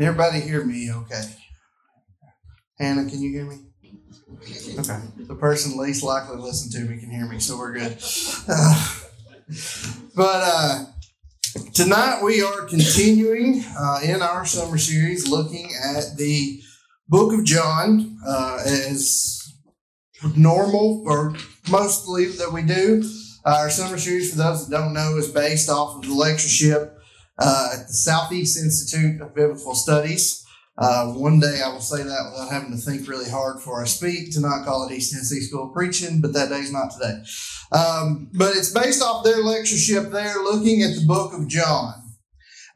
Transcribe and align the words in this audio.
Can 0.00 0.06
everybody 0.06 0.40
hear 0.40 0.64
me 0.64 0.90
okay? 0.90 1.24
Hannah, 2.78 3.04
can 3.04 3.20
you 3.20 3.32
hear 3.32 3.44
me? 3.44 3.56
Okay. 4.78 4.98
The 5.18 5.34
person 5.34 5.76
least 5.76 6.02
likely 6.02 6.36
to 6.36 6.42
listen 6.42 6.70
to 6.70 6.90
me 6.90 6.98
can 6.98 7.10
hear 7.10 7.26
me, 7.26 7.38
so 7.38 7.58
we're 7.58 7.74
good. 7.74 7.98
Uh, 8.48 8.94
but 10.16 10.40
uh, 10.42 10.84
tonight 11.74 12.22
we 12.24 12.40
are 12.40 12.62
continuing 12.62 13.62
uh, 13.78 14.00
in 14.02 14.22
our 14.22 14.46
summer 14.46 14.78
series 14.78 15.28
looking 15.28 15.70
at 15.84 16.16
the 16.16 16.62
book 17.06 17.34
of 17.34 17.44
John 17.44 18.16
uh, 18.26 18.62
as 18.64 19.52
normal 20.34 21.04
or 21.06 21.34
mostly 21.70 22.24
that 22.24 22.50
we 22.50 22.62
do. 22.62 23.04
our 23.44 23.68
summer 23.68 23.98
series, 23.98 24.30
for 24.30 24.38
those 24.38 24.66
that 24.66 24.74
don't 24.74 24.94
know, 24.94 25.18
is 25.18 25.28
based 25.28 25.68
off 25.68 25.96
of 25.96 26.08
the 26.08 26.14
lectureship 26.14 26.99
uh, 27.40 27.70
at 27.74 27.88
the 27.88 27.92
Southeast 27.92 28.58
Institute 28.58 29.20
of 29.20 29.34
Biblical 29.34 29.74
Studies. 29.74 30.44
Uh, 30.78 31.12
one 31.12 31.40
day 31.40 31.60
I 31.64 31.72
will 31.72 31.80
say 31.80 32.02
that 32.02 32.30
without 32.32 32.52
having 32.52 32.70
to 32.70 32.78
think 32.78 33.06
really 33.06 33.28
hard 33.28 33.56
before 33.56 33.82
I 33.82 33.86
speak 33.86 34.32
to 34.32 34.40
not 34.40 34.64
call 34.64 34.86
it 34.86 34.92
East 34.92 35.12
Tennessee 35.12 35.40
School 35.40 35.68
of 35.68 35.74
Preaching, 35.74 36.20
but 36.20 36.32
that 36.32 36.48
day's 36.48 36.72
not 36.72 36.90
today. 36.90 37.18
Um, 37.72 38.30
but 38.32 38.56
it's 38.56 38.72
based 38.72 39.02
off 39.02 39.24
their 39.24 39.42
lectureship 39.42 40.10
there, 40.10 40.36
looking 40.36 40.82
at 40.82 40.94
the 40.94 41.04
book 41.06 41.34
of 41.34 41.48
John. 41.48 41.94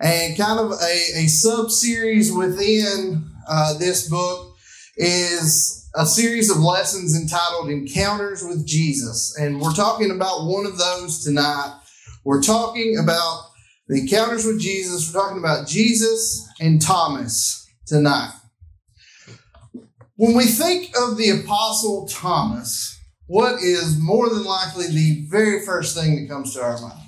And 0.00 0.36
kind 0.36 0.58
of 0.58 0.72
a, 0.72 0.94
a 1.16 1.26
sub 1.28 1.70
series 1.70 2.32
within 2.32 3.30
uh, 3.48 3.78
this 3.78 4.08
book 4.08 4.54
is 4.96 5.88
a 5.94 6.04
series 6.04 6.50
of 6.50 6.58
lessons 6.58 7.18
entitled 7.18 7.70
Encounters 7.70 8.44
with 8.44 8.66
Jesus. 8.66 9.36
And 9.38 9.60
we're 9.60 9.72
talking 9.72 10.10
about 10.10 10.46
one 10.46 10.66
of 10.66 10.76
those 10.76 11.24
tonight. 11.24 11.80
We're 12.24 12.42
talking 12.42 12.98
about 12.98 13.53
the 13.88 14.00
encounters 14.00 14.44
with 14.44 14.60
Jesus. 14.60 15.12
We're 15.12 15.20
talking 15.20 15.38
about 15.38 15.66
Jesus 15.68 16.48
and 16.60 16.80
Thomas 16.80 17.66
tonight. 17.86 18.32
When 20.16 20.34
we 20.34 20.44
think 20.44 20.92
of 20.96 21.16
the 21.16 21.30
Apostle 21.30 22.06
Thomas, 22.06 22.98
what 23.26 23.60
is 23.60 23.98
more 23.98 24.28
than 24.28 24.44
likely 24.44 24.86
the 24.86 25.26
very 25.28 25.64
first 25.64 25.96
thing 25.96 26.16
that 26.16 26.32
comes 26.32 26.54
to 26.54 26.62
our 26.62 26.80
mind? 26.80 27.00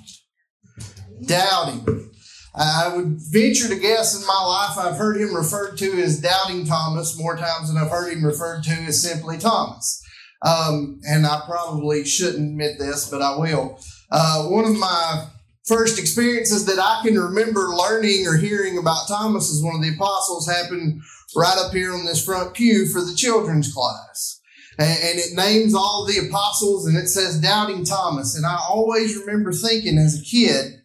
Doubting. 1.25 2.11
I 2.53 2.91
would 2.95 3.19
venture 3.31 3.67
to 3.67 3.79
guess 3.79 4.19
in 4.19 4.25
my 4.25 4.43
life 4.43 4.77
I've 4.77 4.97
heard 4.97 5.21
him 5.21 5.35
referred 5.35 5.77
to 5.77 6.01
as 6.01 6.19
Doubting 6.19 6.65
Thomas 6.65 7.17
more 7.17 7.37
times 7.37 7.67
than 7.71 7.81
I've 7.81 7.91
heard 7.91 8.11
him 8.11 8.25
referred 8.25 8.63
to 8.63 8.71
as 8.71 9.01
simply 9.01 9.37
Thomas. 9.37 10.03
Um, 10.43 10.99
and 11.07 11.25
I 11.25 11.41
probably 11.45 12.03
shouldn't 12.03 12.49
admit 12.49 12.77
this, 12.79 13.09
but 13.09 13.21
I 13.21 13.37
will. 13.37 13.79
Uh, 14.11 14.47
one 14.47 14.65
of 14.65 14.77
my 14.77 15.27
first 15.67 15.99
experiences 15.99 16.65
that 16.65 16.79
I 16.79 17.01
can 17.05 17.19
remember 17.19 17.75
learning 17.75 18.25
or 18.25 18.37
hearing 18.37 18.77
about 18.77 19.07
Thomas 19.07 19.51
as 19.51 19.61
one 19.61 19.75
of 19.75 19.81
the 19.81 19.93
apostles 19.93 20.47
happened 20.47 21.01
right 21.35 21.57
up 21.57 21.73
here 21.73 21.93
on 21.93 22.05
this 22.05 22.23
front 22.23 22.53
pew 22.53 22.87
for 22.87 23.01
the 23.01 23.15
children's 23.15 23.71
class. 23.71 24.41
And, 24.79 24.89
and 24.89 25.19
it 25.19 25.35
names 25.35 25.75
all 25.75 26.05
the 26.05 26.25
apostles 26.27 26.87
and 26.87 26.97
it 26.97 27.07
says 27.07 27.41
Doubting 27.41 27.83
Thomas. 27.83 28.35
And 28.35 28.45
I 28.45 28.57
always 28.69 29.17
remember 29.17 29.51
thinking 29.51 29.97
as 29.97 30.21
a 30.21 30.23
kid, 30.23 30.75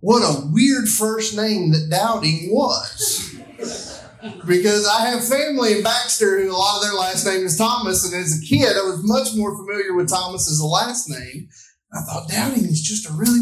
what 0.00 0.20
a 0.20 0.46
weird 0.52 0.88
first 0.88 1.34
name 1.34 1.72
that 1.72 1.88
Doubting 1.90 2.48
was. 2.50 3.34
because 4.46 4.86
I 4.86 5.06
have 5.06 5.26
family 5.26 5.72
in 5.72 5.82
Baxter 5.82 6.42
who 6.42 6.50
a 6.50 6.52
lot 6.52 6.76
of 6.76 6.82
their 6.82 6.98
last 6.98 7.24
name 7.24 7.46
is 7.46 7.56
Thomas. 7.56 8.04
And 8.04 8.22
as 8.22 8.42
a 8.42 8.44
kid, 8.44 8.76
I 8.76 8.82
was 8.82 9.00
much 9.02 9.34
more 9.34 9.56
familiar 9.56 9.94
with 9.94 10.10
Thomas 10.10 10.50
as 10.50 10.60
a 10.60 10.66
last 10.66 11.08
name 11.08 11.48
I 11.92 12.00
thought 12.02 12.28
doubting 12.28 12.64
is 12.64 12.82
just 12.82 13.08
a 13.08 13.12
really. 13.12 13.40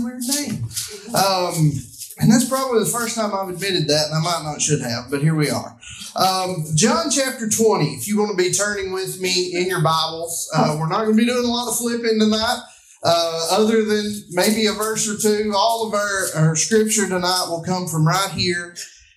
Um, 1.14 1.72
and 2.18 2.30
that's 2.30 2.48
probably 2.48 2.80
the 2.80 2.90
first 2.90 3.16
time 3.16 3.34
I've 3.34 3.48
admitted 3.48 3.88
that, 3.88 4.06
and 4.06 4.14
I 4.14 4.20
might 4.20 4.42
not 4.44 4.62
should 4.62 4.80
have, 4.82 5.10
but 5.10 5.20
here 5.20 5.34
we 5.34 5.50
are. 5.50 5.76
Um, 6.14 6.64
John 6.74 7.10
chapter 7.10 7.48
20, 7.48 7.86
if 7.94 8.06
you 8.06 8.18
want 8.18 8.36
to 8.36 8.42
be 8.42 8.52
turning 8.52 8.92
with 8.92 9.20
me 9.20 9.52
in 9.54 9.66
your 9.66 9.82
Bibles, 9.82 10.48
uh, 10.54 10.76
we're 10.78 10.88
not 10.88 11.04
going 11.04 11.16
to 11.16 11.22
be 11.22 11.26
doing 11.26 11.44
a 11.44 11.48
lot 11.48 11.68
of 11.68 11.76
flipping 11.76 12.18
tonight. 12.20 12.62
Uh, 13.02 13.48
other 13.50 13.84
than 13.84 14.14
maybe 14.30 14.66
a 14.66 14.72
verse 14.72 15.08
or 15.08 15.18
two, 15.20 15.52
all 15.54 15.86
of 15.86 15.92
our, 15.92 16.46
our 16.46 16.56
scripture 16.56 17.06
tonight 17.06 17.46
will 17.50 17.62
come 17.62 17.86
from 17.86 18.06
right 18.06 18.30
here 18.30 18.74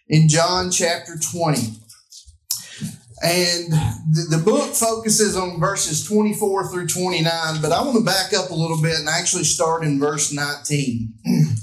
in 0.09 0.27
John 0.27 0.71
chapter 0.71 1.13
20. 1.17 1.61
And 3.23 3.71
the, 4.11 4.37
the, 4.37 4.43
book 4.43 4.75
focuses 4.75 5.35
on 5.35 5.59
verses 5.59 6.05
24 6.05 6.67
through 6.71 6.87
29, 6.87 7.61
but 7.61 7.71
I 7.71 7.81
want 7.81 7.97
to 7.97 8.03
back 8.03 8.33
up 8.33 8.51
a 8.51 8.53
little 8.53 8.79
bit 8.79 8.99
and 8.99 9.09
actually 9.09 9.45
start 9.45 9.83
in 9.83 9.99
verse 9.99 10.31
19. 10.31 11.13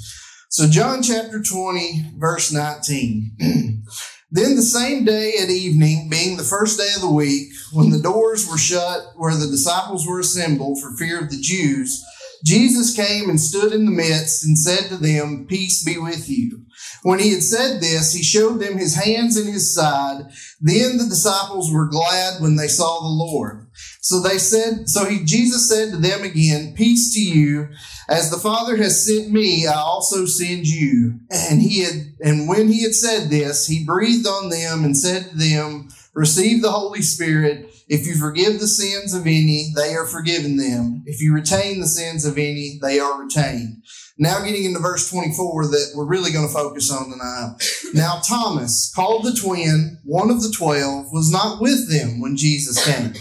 so, 0.54 0.68
John 0.68 1.02
chapter 1.02 1.42
20, 1.42 2.12
verse 2.16 2.52
19. 2.52 3.36
then 4.30 4.54
the 4.54 4.62
same 4.62 5.04
day 5.04 5.32
at 5.42 5.50
evening, 5.50 6.08
being 6.08 6.36
the 6.36 6.44
first 6.44 6.78
day 6.78 6.92
of 6.94 7.00
the 7.00 7.10
week, 7.10 7.48
when 7.72 7.90
the 7.90 7.98
doors 7.98 8.48
were 8.48 8.56
shut 8.56 9.02
where 9.16 9.34
the 9.34 9.48
disciples 9.48 10.06
were 10.06 10.20
assembled 10.20 10.80
for 10.80 10.96
fear 10.96 11.20
of 11.20 11.32
the 11.32 11.40
Jews, 11.40 12.00
Jesus 12.44 12.94
came 12.94 13.28
and 13.28 13.40
stood 13.40 13.72
in 13.72 13.84
the 13.84 13.90
midst 13.90 14.44
and 14.44 14.56
said 14.56 14.90
to 14.90 14.96
them, 14.96 15.44
Peace 15.48 15.82
be 15.82 15.98
with 15.98 16.30
you. 16.30 16.64
When 17.02 17.18
he 17.18 17.32
had 17.32 17.42
said 17.42 17.80
this, 17.80 18.12
he 18.12 18.22
showed 18.22 18.60
them 18.60 18.78
his 18.78 18.94
hands 18.94 19.36
and 19.36 19.52
his 19.52 19.74
side. 19.74 20.26
Then 20.60 20.98
the 20.98 21.06
disciples 21.08 21.72
were 21.72 21.88
glad 21.88 22.40
when 22.40 22.54
they 22.54 22.68
saw 22.68 23.00
the 23.00 23.08
Lord. 23.08 23.63
So 24.04 24.20
they 24.20 24.36
said, 24.36 24.86
so 24.90 25.06
he, 25.06 25.24
Jesus 25.24 25.66
said 25.66 25.90
to 25.90 25.96
them 25.96 26.24
again, 26.24 26.74
peace 26.76 27.14
to 27.14 27.22
you. 27.22 27.70
As 28.06 28.30
the 28.30 28.36
Father 28.36 28.76
has 28.76 29.02
sent 29.02 29.32
me, 29.32 29.66
I 29.66 29.76
also 29.76 30.26
send 30.26 30.66
you. 30.66 31.20
And 31.30 31.62
he 31.62 31.80
had, 31.80 32.12
and 32.20 32.46
when 32.46 32.68
he 32.68 32.82
had 32.82 32.94
said 32.94 33.30
this, 33.30 33.66
he 33.66 33.82
breathed 33.82 34.26
on 34.26 34.50
them 34.50 34.84
and 34.84 34.94
said 34.94 35.30
to 35.30 35.36
them, 35.38 35.88
receive 36.12 36.60
the 36.60 36.70
Holy 36.70 37.00
Spirit. 37.00 37.74
If 37.88 38.06
you 38.06 38.14
forgive 38.16 38.60
the 38.60 38.68
sins 38.68 39.14
of 39.14 39.22
any, 39.22 39.72
they 39.74 39.94
are 39.94 40.06
forgiven 40.06 40.58
them. 40.58 41.02
If 41.06 41.22
you 41.22 41.32
retain 41.32 41.80
the 41.80 41.88
sins 41.88 42.26
of 42.26 42.36
any, 42.36 42.78
they 42.82 43.00
are 43.00 43.22
retained. 43.22 43.84
Now, 44.18 44.44
getting 44.44 44.66
into 44.66 44.80
verse 44.80 45.10
24 45.10 45.68
that 45.68 45.92
we're 45.94 46.04
really 46.04 46.30
going 46.30 46.46
to 46.46 46.52
focus 46.52 46.92
on 46.92 47.10
tonight. 47.10 47.56
Now, 47.94 48.20
Thomas, 48.20 48.92
called 48.94 49.24
the 49.24 49.32
twin, 49.32 49.98
one 50.04 50.30
of 50.30 50.42
the 50.42 50.52
twelve, 50.54 51.10
was 51.10 51.32
not 51.32 51.62
with 51.62 51.90
them 51.90 52.20
when 52.20 52.36
Jesus 52.36 52.84
came. 52.84 53.14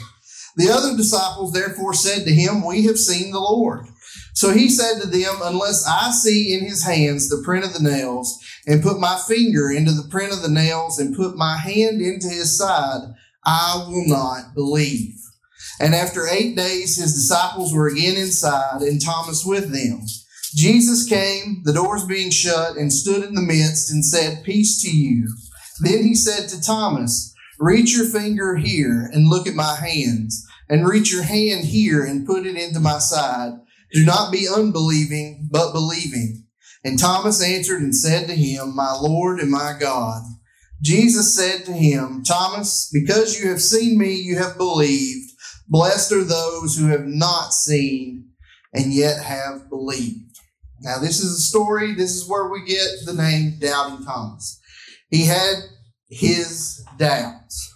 The 0.56 0.70
other 0.70 0.96
disciples 0.96 1.52
therefore 1.52 1.94
said 1.94 2.26
to 2.26 2.34
him, 2.34 2.66
We 2.66 2.84
have 2.86 2.98
seen 2.98 3.32
the 3.32 3.40
Lord. 3.40 3.88
So 4.34 4.52
he 4.52 4.70
said 4.70 5.02
to 5.02 5.08
them, 5.08 5.36
Unless 5.42 5.86
I 5.88 6.12
see 6.12 6.54
in 6.54 6.66
his 6.66 6.84
hands 6.84 7.30
the 7.30 7.42
print 7.44 7.66
of 7.66 7.74
the 7.74 7.84
nails, 7.84 8.38
and 8.68 8.84
put 8.84 9.00
my 9.00 9.20
finger 9.28 9.72
into 9.72 9.92
the 9.92 10.08
print 10.10 10.32
of 10.34 10.42
the 10.42 10.50
nails, 10.50 11.00
and 11.00 11.16
put 11.16 11.36
my 11.36 11.58
hand 11.58 12.02
into 12.02 12.28
his 12.28 12.58
side, 12.58 13.14
I 13.46 13.86
will 13.88 14.08
not 14.08 14.54
believe. 14.54 15.16
And 15.80 15.96
after 15.96 16.28
eight 16.28 16.56
days, 16.56 16.98
his 16.98 17.14
disciples 17.14 17.74
were 17.74 17.88
again 17.88 18.16
inside, 18.16 18.82
and 18.82 19.04
Thomas 19.04 19.46
with 19.46 19.72
them. 19.72 20.06
Jesus 20.56 21.08
came, 21.08 21.62
the 21.64 21.74
doors 21.74 22.06
being 22.06 22.30
shut, 22.30 22.78
and 22.78 22.94
stood 22.94 23.24
in 23.24 23.34
the 23.34 23.42
midst 23.42 23.92
and 23.92 24.06
said, 24.06 24.44
Peace 24.44 24.82
to 24.84 24.90
you. 24.90 25.28
Then 25.82 26.04
he 26.04 26.14
said 26.14 26.48
to 26.50 26.62
Thomas, 26.62 27.33
Reach 27.60 27.96
your 27.96 28.06
finger 28.06 28.56
here 28.56 29.10
and 29.14 29.30
look 29.30 29.48
at 29.48 29.56
my 29.56 29.76
hands, 29.76 30.46
and 30.70 30.88
reach 30.88 31.12
your 31.12 31.24
hand 31.24 31.66
here 31.66 32.04
and 32.04 32.26
put 32.26 32.46
it 32.46 32.56
into 32.56 32.80
my 32.80 33.00
side. 33.00 33.54
Do 33.92 34.06
not 34.06 34.32
be 34.32 34.48
unbelieving, 34.48 35.50
but 35.52 35.72
believing. 35.72 36.46
And 36.84 37.00
Thomas 37.00 37.42
answered 37.42 37.82
and 37.82 37.96
said 37.96 38.28
to 38.28 38.36
him, 38.36 38.76
My 38.76 38.94
Lord 38.94 39.40
and 39.40 39.52
my 39.52 39.76
God. 39.80 40.24
Jesus 40.82 41.34
said 41.36 41.66
to 41.66 41.72
him, 41.72 42.24
Thomas, 42.24 42.90
because 42.92 43.40
you 43.40 43.50
have 43.50 43.62
seen 43.62 43.98
me, 43.98 44.16
you 44.16 44.38
have 44.38 44.58
believed. 44.58 45.32
Blessed 45.70 46.12
are 46.12 46.24
those 46.24 46.76
who 46.76 46.88
have 46.88 47.06
not 47.06 47.54
seen 47.54 48.32
and 48.74 48.94
yet 48.94 49.24
have 49.24 49.70
believed. 49.70 50.38
Now, 50.82 51.00
this 51.00 51.22
is 51.22 51.32
a 51.32 51.42
story. 51.42 51.94
This 51.94 52.12
is 52.12 52.28
where 52.28 52.50
we 52.50 52.66
get 52.66 52.88
the 53.06 53.14
name 53.14 53.58
Doubting 53.60 54.06
Thomas. 54.06 54.60
He 55.10 55.26
had 55.26 55.56
his 56.10 56.83
doubts. 57.04 57.76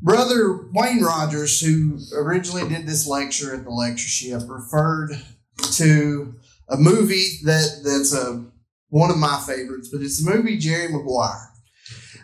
Brother 0.00 0.68
Wayne 0.72 1.02
Rogers, 1.02 1.60
who 1.60 1.98
originally 2.14 2.68
did 2.68 2.86
this 2.86 3.06
lecture 3.06 3.54
at 3.54 3.64
the 3.64 3.70
lectureship, 3.70 4.42
referred 4.48 5.10
to 5.72 6.34
a 6.68 6.76
movie 6.76 7.38
that 7.44 7.80
that's 7.84 8.14
a 8.14 8.44
one 8.90 9.10
of 9.10 9.18
my 9.18 9.42
favorites, 9.46 9.88
but 9.92 10.00
it's 10.00 10.22
the 10.22 10.30
movie 10.30 10.56
Jerry 10.56 10.92
Maguire. 10.92 11.50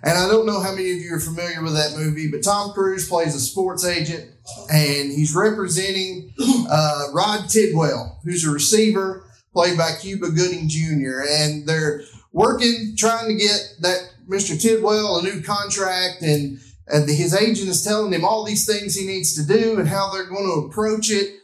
And 0.03 0.19
I 0.19 0.29
don't 0.29 0.47
know 0.47 0.61
how 0.61 0.73
many 0.73 0.93
of 0.93 0.99
you 0.99 1.15
are 1.15 1.21
familiar 1.21 1.63
with 1.63 1.75
that 1.75 1.97
movie, 1.97 2.31
but 2.31 2.43
Tom 2.43 2.73
Cruise 2.73 3.09
plays 3.09 3.35
a 3.35 3.41
sports 3.41 3.85
agent, 3.85 4.31
and 4.71 5.11
he's 5.11 5.35
representing 5.35 6.33
uh, 6.71 7.09
Rod 7.13 7.49
Tidwell, 7.49 8.21
who's 8.25 8.47
a 8.47 8.51
receiver 8.51 9.25
played 9.53 9.79
by 9.79 9.93
Cuba 10.01 10.31
Gooding 10.31 10.69
Jr. 10.69 11.23
And 11.29 11.67
they're 11.67 12.03
working, 12.33 12.95
trying 12.99 13.29
to 13.29 13.35
get 13.35 13.61
that 13.81 14.14
Mr. 14.31 14.61
Tidwell 14.61 15.19
a 15.19 15.23
new 15.23 15.43
contract, 15.43 16.23
and, 16.23 16.59
and 16.89 17.09
his 17.09 17.35
agent 17.35 17.69
is 17.69 17.85
telling 17.85 18.13
him 18.13 18.25
all 18.25 18.45
these 18.45 18.67
things 18.67 18.95
he 18.95 19.07
needs 19.07 19.35
to 19.35 19.47
do 19.47 19.79
and 19.79 19.89
how 19.89 20.11
they're 20.11 20.29
going 20.29 20.45
to 20.45 20.67
approach 20.69 21.11
it. 21.11 21.37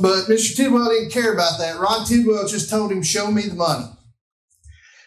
But 0.00 0.24
Mr. 0.24 0.56
Tidwell 0.56 0.88
didn't 0.88 1.12
care 1.12 1.32
about 1.32 1.58
that. 1.58 1.78
Ron 1.78 2.06
Tidwell 2.06 2.48
just 2.48 2.70
told 2.70 2.90
him, 2.90 3.02
Show 3.02 3.30
me 3.30 3.42
the 3.42 3.54
money. 3.54 3.86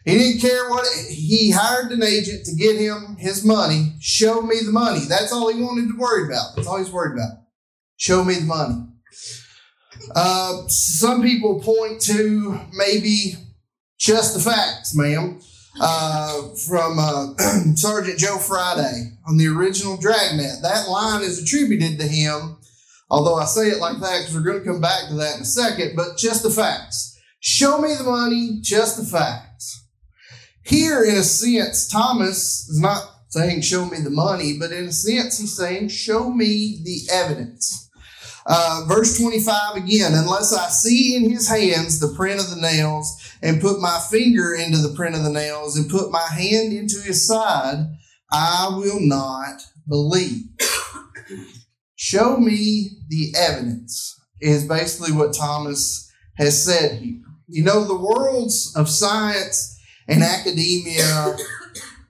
He 0.06 0.18
didn't 0.18 0.42
care 0.42 0.70
what 0.70 0.86
he 1.10 1.50
hired 1.50 1.92
an 1.92 2.04
agent 2.04 2.46
to 2.46 2.56
get 2.56 2.80
him 2.80 3.16
his 3.18 3.44
money. 3.44 3.94
Show 4.00 4.42
me 4.42 4.58
the 4.64 4.72
money. 4.72 5.06
That's 5.10 5.34
all 5.34 5.52
he 5.52 5.60
wanted 5.60 5.88
to 5.88 5.98
worry 5.98 6.28
about. 6.28 6.56
That's 6.56 6.68
all 6.68 6.78
he's 6.78 6.92
worried 6.92 7.14
about. 7.14 7.40
Show 7.98 8.24
me 8.24 8.36
the 8.36 8.46
money. 8.46 8.86
Uh, 10.16 10.68
some 10.68 11.24
people 11.24 11.60
point 11.62 12.02
to 12.02 12.60
maybe 12.74 13.34
just 13.98 14.36
the 14.36 14.40
facts, 14.40 14.96
ma'am, 14.96 15.40
uh, 15.80 16.50
from 16.68 17.00
uh, 17.00 17.34
Sergeant 17.76 18.20
Joe 18.20 18.38
Friday 18.38 19.18
on 19.28 19.38
the 19.38 19.48
original 19.48 19.98
Dragnet. 19.98 20.62
That 20.62 20.90
line 20.90 21.22
is 21.22 21.42
attributed 21.42 22.00
to 22.00 22.08
him, 22.08 22.58
although 23.10 23.36
I 23.36 23.46
say 23.46 23.68
it 23.68 23.80
like 23.80 24.00
that 24.00 24.20
because 24.20 24.36
we're 24.36 24.42
going 24.42 24.60
to 24.60 24.66
come 24.66 24.82
back 24.82 25.10
to 25.10 25.16
that 25.16 25.36
in 25.36 25.42
a 25.42 25.46
second, 25.46 25.96
but 25.96 26.18
just 26.18 26.44
the 26.44 26.50
facts. 26.50 27.20
Show 27.40 27.80
me 27.80 27.94
the 27.96 28.04
money, 28.04 28.60
just 28.62 28.98
the 28.98 29.06
facts. 29.06 29.88
Here, 30.64 31.04
in 31.04 31.16
a 31.16 31.24
sense, 31.24 31.88
Thomas 31.88 32.68
is 32.70 32.80
not 32.80 33.04
saying, 33.30 33.62
Show 33.62 33.86
me 33.86 34.00
the 34.00 34.10
money, 34.10 34.58
but 34.60 34.72
in 34.72 34.86
a 34.86 34.92
sense, 34.92 35.38
he's 35.38 35.56
saying, 35.56 35.90
Show 35.90 36.32
me 36.32 36.82
the 36.84 37.14
evidence. 37.14 37.90
Uh, 38.48 38.86
verse 38.88 39.20
25 39.20 39.76
again, 39.76 40.14
unless 40.14 40.54
I 40.54 40.70
see 40.70 41.16
in 41.16 41.30
his 41.30 41.48
hands 41.48 42.00
the 42.00 42.14
print 42.16 42.40
of 42.40 42.50
the 42.50 42.62
nails, 42.62 43.25
and 43.46 43.62
put 43.62 43.80
my 43.80 44.02
finger 44.10 44.56
into 44.56 44.80
the 44.80 44.96
print 44.96 45.16
of 45.16 45.24
the 45.24 45.30
nails, 45.30 45.78
and 45.78 45.88
put 45.90 46.12
my 46.12 46.28
hand 46.32 46.74
into 46.74 47.00
his 47.02 47.28
side, 47.28 47.86
I 48.32 48.70
will 48.76 49.00
not 49.00 49.62
believe. 49.88 50.46
Show 51.96 52.38
me 52.38 52.90
the 53.08 53.36
evidence, 53.38 54.20
is 54.42 54.68
basically 54.68 55.12
what 55.12 55.36
Thomas 55.36 56.12
has 56.38 56.66
said 56.66 57.00
here. 57.00 57.22
You 57.48 57.64
know, 57.64 57.84
the 57.84 57.96
worlds 57.96 58.74
of 58.76 58.90
science 58.90 59.80
and 60.08 60.24
academia, 60.24 61.38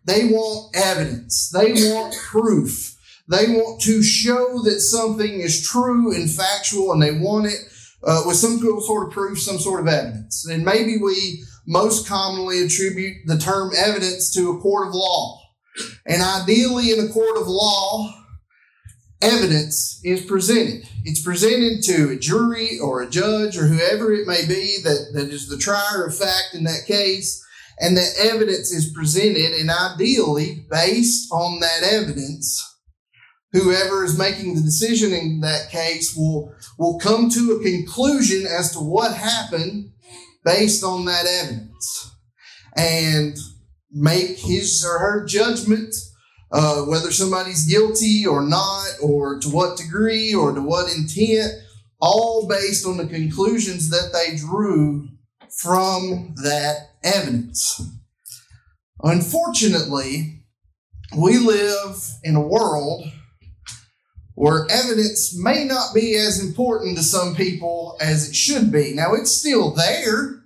they 0.06 0.28
want 0.28 0.74
evidence, 0.74 1.50
they 1.54 1.74
want 1.74 2.16
proof. 2.16 2.94
They 3.28 3.48
want 3.48 3.82
to 3.82 4.04
show 4.04 4.62
that 4.64 4.80
something 4.80 5.42
is 5.42 5.68
true 5.68 6.16
and 6.16 6.32
factual, 6.32 6.94
and 6.94 7.02
they 7.02 7.12
want 7.12 7.48
it 7.48 7.60
uh, 8.06 8.24
with 8.26 8.38
some 8.38 8.60
sort 8.60 9.08
of 9.08 9.14
proof, 9.14 9.40
some 9.40 9.58
sort 9.58 9.82
of 9.82 9.88
evidence. 9.88 10.48
And 10.48 10.64
maybe 10.64 10.98
we 10.98 11.44
most 11.68 12.08
commonly 12.08 12.64
attribute 12.64 13.18
the 13.26 13.38
term 13.38 13.72
evidence 13.76 14.34
to 14.36 14.52
a 14.52 14.62
court 14.62 14.88
of 14.88 14.94
law. 14.94 15.42
And 16.06 16.22
ideally, 16.22 16.92
in 16.92 17.00
a 17.00 17.12
court 17.12 17.38
of 17.38 17.48
law, 17.48 18.14
evidence 19.22 20.00
is 20.04 20.24
presented. 20.26 20.88
It's 21.04 21.22
presented 21.22 21.84
to 21.84 22.12
a 22.12 22.20
jury 22.20 22.80
or 22.80 23.02
a 23.02 23.10
judge 23.10 23.58
or 23.58 23.68
whoever 23.68 24.14
it 24.14 24.28
may 24.28 24.46
be 24.48 24.78
that, 24.84 25.12
that 25.14 25.30
is 25.30 25.50
the 25.50 25.58
trier 25.58 26.06
of 26.06 26.16
fact 26.16 26.54
in 26.54 26.64
that 26.66 26.86
case 26.86 27.44
and 27.80 27.98
that 27.98 28.14
evidence 28.20 28.72
is 28.72 28.92
presented, 28.94 29.52
and 29.54 29.70
ideally, 29.70 30.66
based 30.70 31.32
on 31.32 31.60
that 31.60 31.84
evidence, 31.84 32.75
whoever 33.56 34.04
is 34.04 34.18
making 34.18 34.56
the 34.56 34.62
decision 34.62 35.14
in 35.14 35.42
that 35.42 35.70
case 35.70 36.16
will, 36.16 36.54
will 36.78 37.00
come 37.00 37.30
to 37.30 37.52
a 37.52 37.64
conclusion 37.64 38.46
as 38.46 38.72
to 38.72 38.80
what 38.80 39.16
happened 39.16 39.92
based 40.44 40.84
on 40.84 41.06
that 41.06 41.26
evidence 41.26 42.16
and 42.76 43.38
make 43.92 44.38
his 44.38 44.86
or 44.86 45.00
her 45.00 45.26
judgment 45.26 45.96
uh, 46.52 46.84
whether 46.84 47.12
somebody's 47.12 47.66
guilty 47.66 48.26
or 48.26 48.42
not, 48.42 48.88
or 49.02 49.40
to 49.40 49.50
what 49.50 49.78
degree, 49.78 50.34
or 50.34 50.54
to 50.54 50.62
what 50.62 50.90
intent, 50.96 51.52
all 52.00 52.48
based 52.48 52.86
on 52.86 52.98
the 52.98 53.08
conclusions 53.08 53.90
that 53.90 54.12
they 54.14 54.38
drew 54.38 55.08
from 55.60 56.34
that 56.44 56.92
evidence. 57.04 57.82
Unfortunately, 59.04 60.44
we 61.18 61.38
live 61.38 62.08
in 62.24 62.36
a 62.36 62.48
world 62.48 63.06
where 64.36 64.68
evidence 64.70 65.38
may 65.38 65.64
not 65.64 65.94
be 65.94 66.16
as 66.16 66.44
important 66.44 66.98
to 66.98 67.04
some 67.04 67.36
people 67.36 67.98
as 68.02 68.30
it 68.30 68.36
should 68.36 68.72
be. 68.72 68.94
Now, 68.94 69.14
it's 69.14 69.32
still 69.32 69.74
there, 69.74 70.44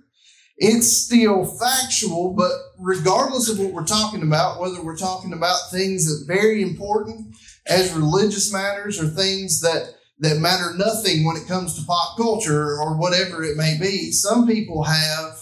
it's 0.56 0.88
still 0.88 1.44
factual, 1.44 2.32
but 2.32 2.52
regardless 2.78 3.48
of 3.48 3.58
what 3.58 3.72
we're 3.72 3.84
talking 3.84 4.22
about, 4.22 4.60
whether 4.60 4.82
we're 4.82 4.96
talking 4.96 5.32
about 5.32 5.70
things 5.70 6.06
that 6.06 6.22
are 6.22 6.36
very 6.36 6.62
important 6.62 7.34
as 7.66 7.92
religious 7.92 8.52
matters 8.52 9.00
or 9.00 9.08
things 9.08 9.60
that 9.60 9.94
that 10.20 10.38
matter 10.38 10.74
nothing 10.76 11.24
when 11.24 11.36
it 11.36 11.48
comes 11.48 11.74
to 11.74 11.86
pop 11.86 12.14
culture 12.18 12.78
or 12.78 12.98
whatever 12.98 13.42
it 13.42 13.56
may 13.56 13.78
be, 13.80 14.12
some 14.12 14.46
people 14.46 14.84
have 14.84 15.32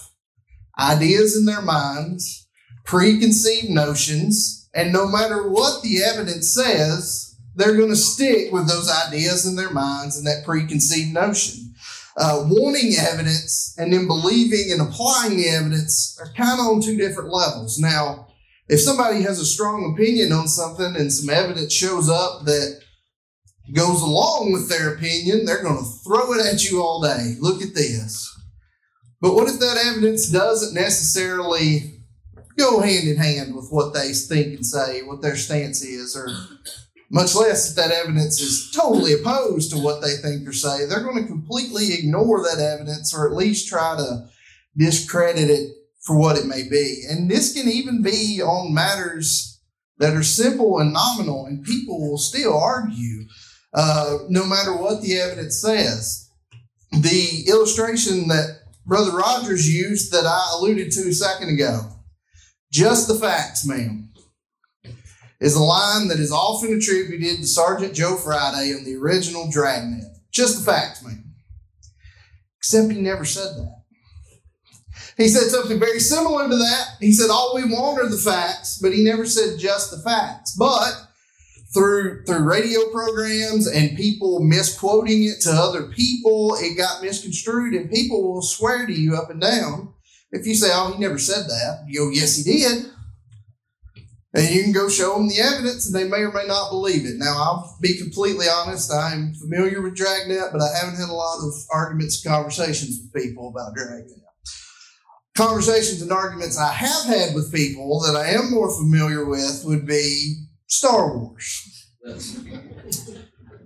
ideas 0.78 1.36
in 1.36 1.44
their 1.44 1.62
minds, 1.62 2.46
preconceived 2.84 3.68
notions, 3.68 4.68
and 4.72 4.92
no 4.92 5.08
matter 5.08 5.48
what 5.50 5.82
the 5.82 6.04
evidence 6.04 6.54
says, 6.54 7.27
they're 7.58 7.76
going 7.76 7.90
to 7.90 7.96
stick 7.96 8.52
with 8.52 8.68
those 8.68 8.88
ideas 9.06 9.44
in 9.44 9.56
their 9.56 9.70
minds 9.70 10.16
and 10.16 10.26
that 10.26 10.44
preconceived 10.44 11.12
notion. 11.12 11.74
Uh, 12.16 12.44
wanting 12.48 12.94
evidence 12.98 13.74
and 13.78 13.92
then 13.92 14.06
believing 14.06 14.72
and 14.72 14.80
applying 14.80 15.36
the 15.36 15.48
evidence 15.48 16.16
are 16.20 16.32
kind 16.34 16.58
of 16.58 16.66
on 16.66 16.80
two 16.80 16.96
different 16.96 17.30
levels. 17.30 17.78
Now, 17.78 18.28
if 18.68 18.80
somebody 18.80 19.22
has 19.22 19.40
a 19.40 19.46
strong 19.46 19.92
opinion 19.92 20.32
on 20.32 20.46
something 20.46 20.96
and 20.96 21.12
some 21.12 21.30
evidence 21.30 21.72
shows 21.72 22.08
up 22.08 22.44
that 22.44 22.80
goes 23.72 24.02
along 24.02 24.52
with 24.52 24.68
their 24.68 24.94
opinion, 24.94 25.44
they're 25.44 25.62
going 25.62 25.78
to 25.78 25.90
throw 26.04 26.32
it 26.34 26.46
at 26.46 26.64
you 26.64 26.80
all 26.80 27.02
day. 27.02 27.34
Look 27.40 27.60
at 27.62 27.74
this. 27.74 28.34
But 29.20 29.34
what 29.34 29.48
if 29.48 29.58
that 29.58 29.84
evidence 29.84 30.28
doesn't 30.28 30.74
necessarily 30.74 32.02
go 32.56 32.80
hand 32.80 33.08
in 33.08 33.16
hand 33.16 33.54
with 33.54 33.68
what 33.70 33.94
they 33.94 34.12
think 34.12 34.54
and 34.54 34.66
say, 34.66 35.02
what 35.02 35.22
their 35.22 35.36
stance 35.36 35.82
is, 35.82 36.16
or 36.16 36.28
much 37.10 37.34
less 37.34 37.70
if 37.70 37.76
that 37.76 37.90
evidence 37.90 38.40
is 38.40 38.70
totally 38.74 39.12
opposed 39.14 39.70
to 39.70 39.78
what 39.78 40.02
they 40.02 40.16
think 40.16 40.46
or 40.46 40.52
say? 40.52 40.86
They're 40.86 41.04
going 41.04 41.22
to 41.22 41.28
completely 41.28 41.94
ignore 41.94 42.42
that 42.42 42.60
evidence 42.60 43.14
or 43.14 43.26
at 43.26 43.36
least 43.36 43.68
try 43.68 43.96
to 43.96 44.28
discredit 44.76 45.50
it 45.50 45.70
for 46.02 46.18
what 46.18 46.36
it 46.36 46.46
may 46.46 46.68
be. 46.68 47.04
And 47.08 47.30
this 47.30 47.52
can 47.52 47.68
even 47.68 48.02
be 48.02 48.40
on 48.42 48.74
matters 48.74 49.60
that 49.98 50.14
are 50.14 50.22
simple 50.22 50.78
and 50.78 50.92
nominal, 50.92 51.46
and 51.46 51.64
people 51.64 52.00
will 52.00 52.18
still 52.18 52.56
argue 52.56 53.26
uh, 53.74 54.18
no 54.28 54.46
matter 54.46 54.76
what 54.76 55.02
the 55.02 55.18
evidence 55.18 55.60
says. 55.60 56.30
The 56.92 57.44
illustration 57.48 58.28
that 58.28 58.60
Brother 58.86 59.10
Rogers 59.10 59.68
used 59.68 60.12
that 60.12 60.24
I 60.24 60.52
alluded 60.54 60.90
to 60.92 61.08
a 61.08 61.12
second 61.12 61.50
ago. 61.50 61.80
Just 62.72 63.08
the 63.08 63.14
facts, 63.14 63.66
ma'am, 63.66 64.07
is 65.40 65.54
a 65.54 65.62
line 65.62 66.08
that 66.08 66.18
is 66.18 66.32
often 66.32 66.74
attributed 66.74 67.38
to 67.38 67.46
Sergeant 67.46 67.94
Joe 67.94 68.16
Friday 68.16 68.74
on 68.74 68.84
the 68.84 68.96
original 68.96 69.50
Dragnet. 69.50 70.04
Just 70.32 70.58
the 70.58 70.70
facts, 70.70 71.04
man. 71.04 71.24
Except 72.58 72.92
he 72.92 73.00
never 73.00 73.24
said 73.24 73.56
that. 73.56 73.74
He 75.16 75.28
said 75.28 75.50
something 75.50 75.80
very 75.80 76.00
similar 76.00 76.48
to 76.48 76.56
that. 76.56 76.86
He 77.00 77.12
said, 77.12 77.30
All 77.30 77.52
we 77.54 77.64
want 77.64 78.00
are 78.00 78.08
the 78.08 78.16
facts, 78.16 78.78
but 78.80 78.92
he 78.92 79.02
never 79.02 79.26
said 79.26 79.58
just 79.58 79.90
the 79.90 79.98
facts. 79.98 80.54
But 80.56 81.08
through 81.74 82.24
through 82.24 82.48
radio 82.48 82.90
programs 82.90 83.66
and 83.66 83.96
people 83.96 84.40
misquoting 84.40 85.24
it 85.24 85.40
to 85.42 85.50
other 85.50 85.88
people, 85.88 86.56
it 86.58 86.76
got 86.76 87.02
misconstrued, 87.02 87.74
and 87.74 87.90
people 87.90 88.32
will 88.32 88.42
swear 88.42 88.86
to 88.86 88.92
you 88.92 89.16
up 89.16 89.28
and 89.30 89.40
down. 89.40 89.92
If 90.30 90.46
you 90.46 90.54
say, 90.54 90.70
"Oh, 90.72 90.92
he 90.92 90.98
never 90.98 91.18
said 91.18 91.46
that," 91.48 91.84
you 91.88 92.00
go, 92.00 92.10
"Yes, 92.10 92.36
he 92.36 92.42
did," 92.42 92.86
and 94.34 94.48
you 94.54 94.62
can 94.62 94.72
go 94.72 94.88
show 94.88 95.14
them 95.14 95.28
the 95.28 95.40
evidence, 95.40 95.86
and 95.86 95.94
they 95.94 96.08
may 96.08 96.22
or 96.22 96.32
may 96.32 96.46
not 96.46 96.70
believe 96.70 97.06
it. 97.06 97.16
Now, 97.16 97.36
I'll 97.36 97.78
be 97.80 97.96
completely 97.98 98.46
honest; 98.48 98.92
I'm 98.92 99.34
familiar 99.34 99.80
with 99.82 99.96
Dragnet, 99.96 100.52
but 100.52 100.62
I 100.62 100.76
haven't 100.76 101.00
had 101.00 101.08
a 101.08 101.12
lot 101.12 101.38
of 101.42 101.52
arguments, 101.72 102.22
conversations 102.22 103.00
with 103.00 103.22
people 103.22 103.48
about 103.48 103.74
Dragnet. 103.74 104.18
Conversations 105.36 106.02
and 106.02 106.10
arguments 106.10 106.58
I 106.58 106.72
have 106.72 107.04
had 107.04 107.34
with 107.34 107.54
people 107.54 108.00
that 108.00 108.16
I 108.16 108.30
am 108.30 108.50
more 108.50 108.76
familiar 108.76 109.24
with 109.24 109.62
would 109.64 109.86
be 109.86 110.46
Star 110.66 111.16
Wars. 111.16 111.92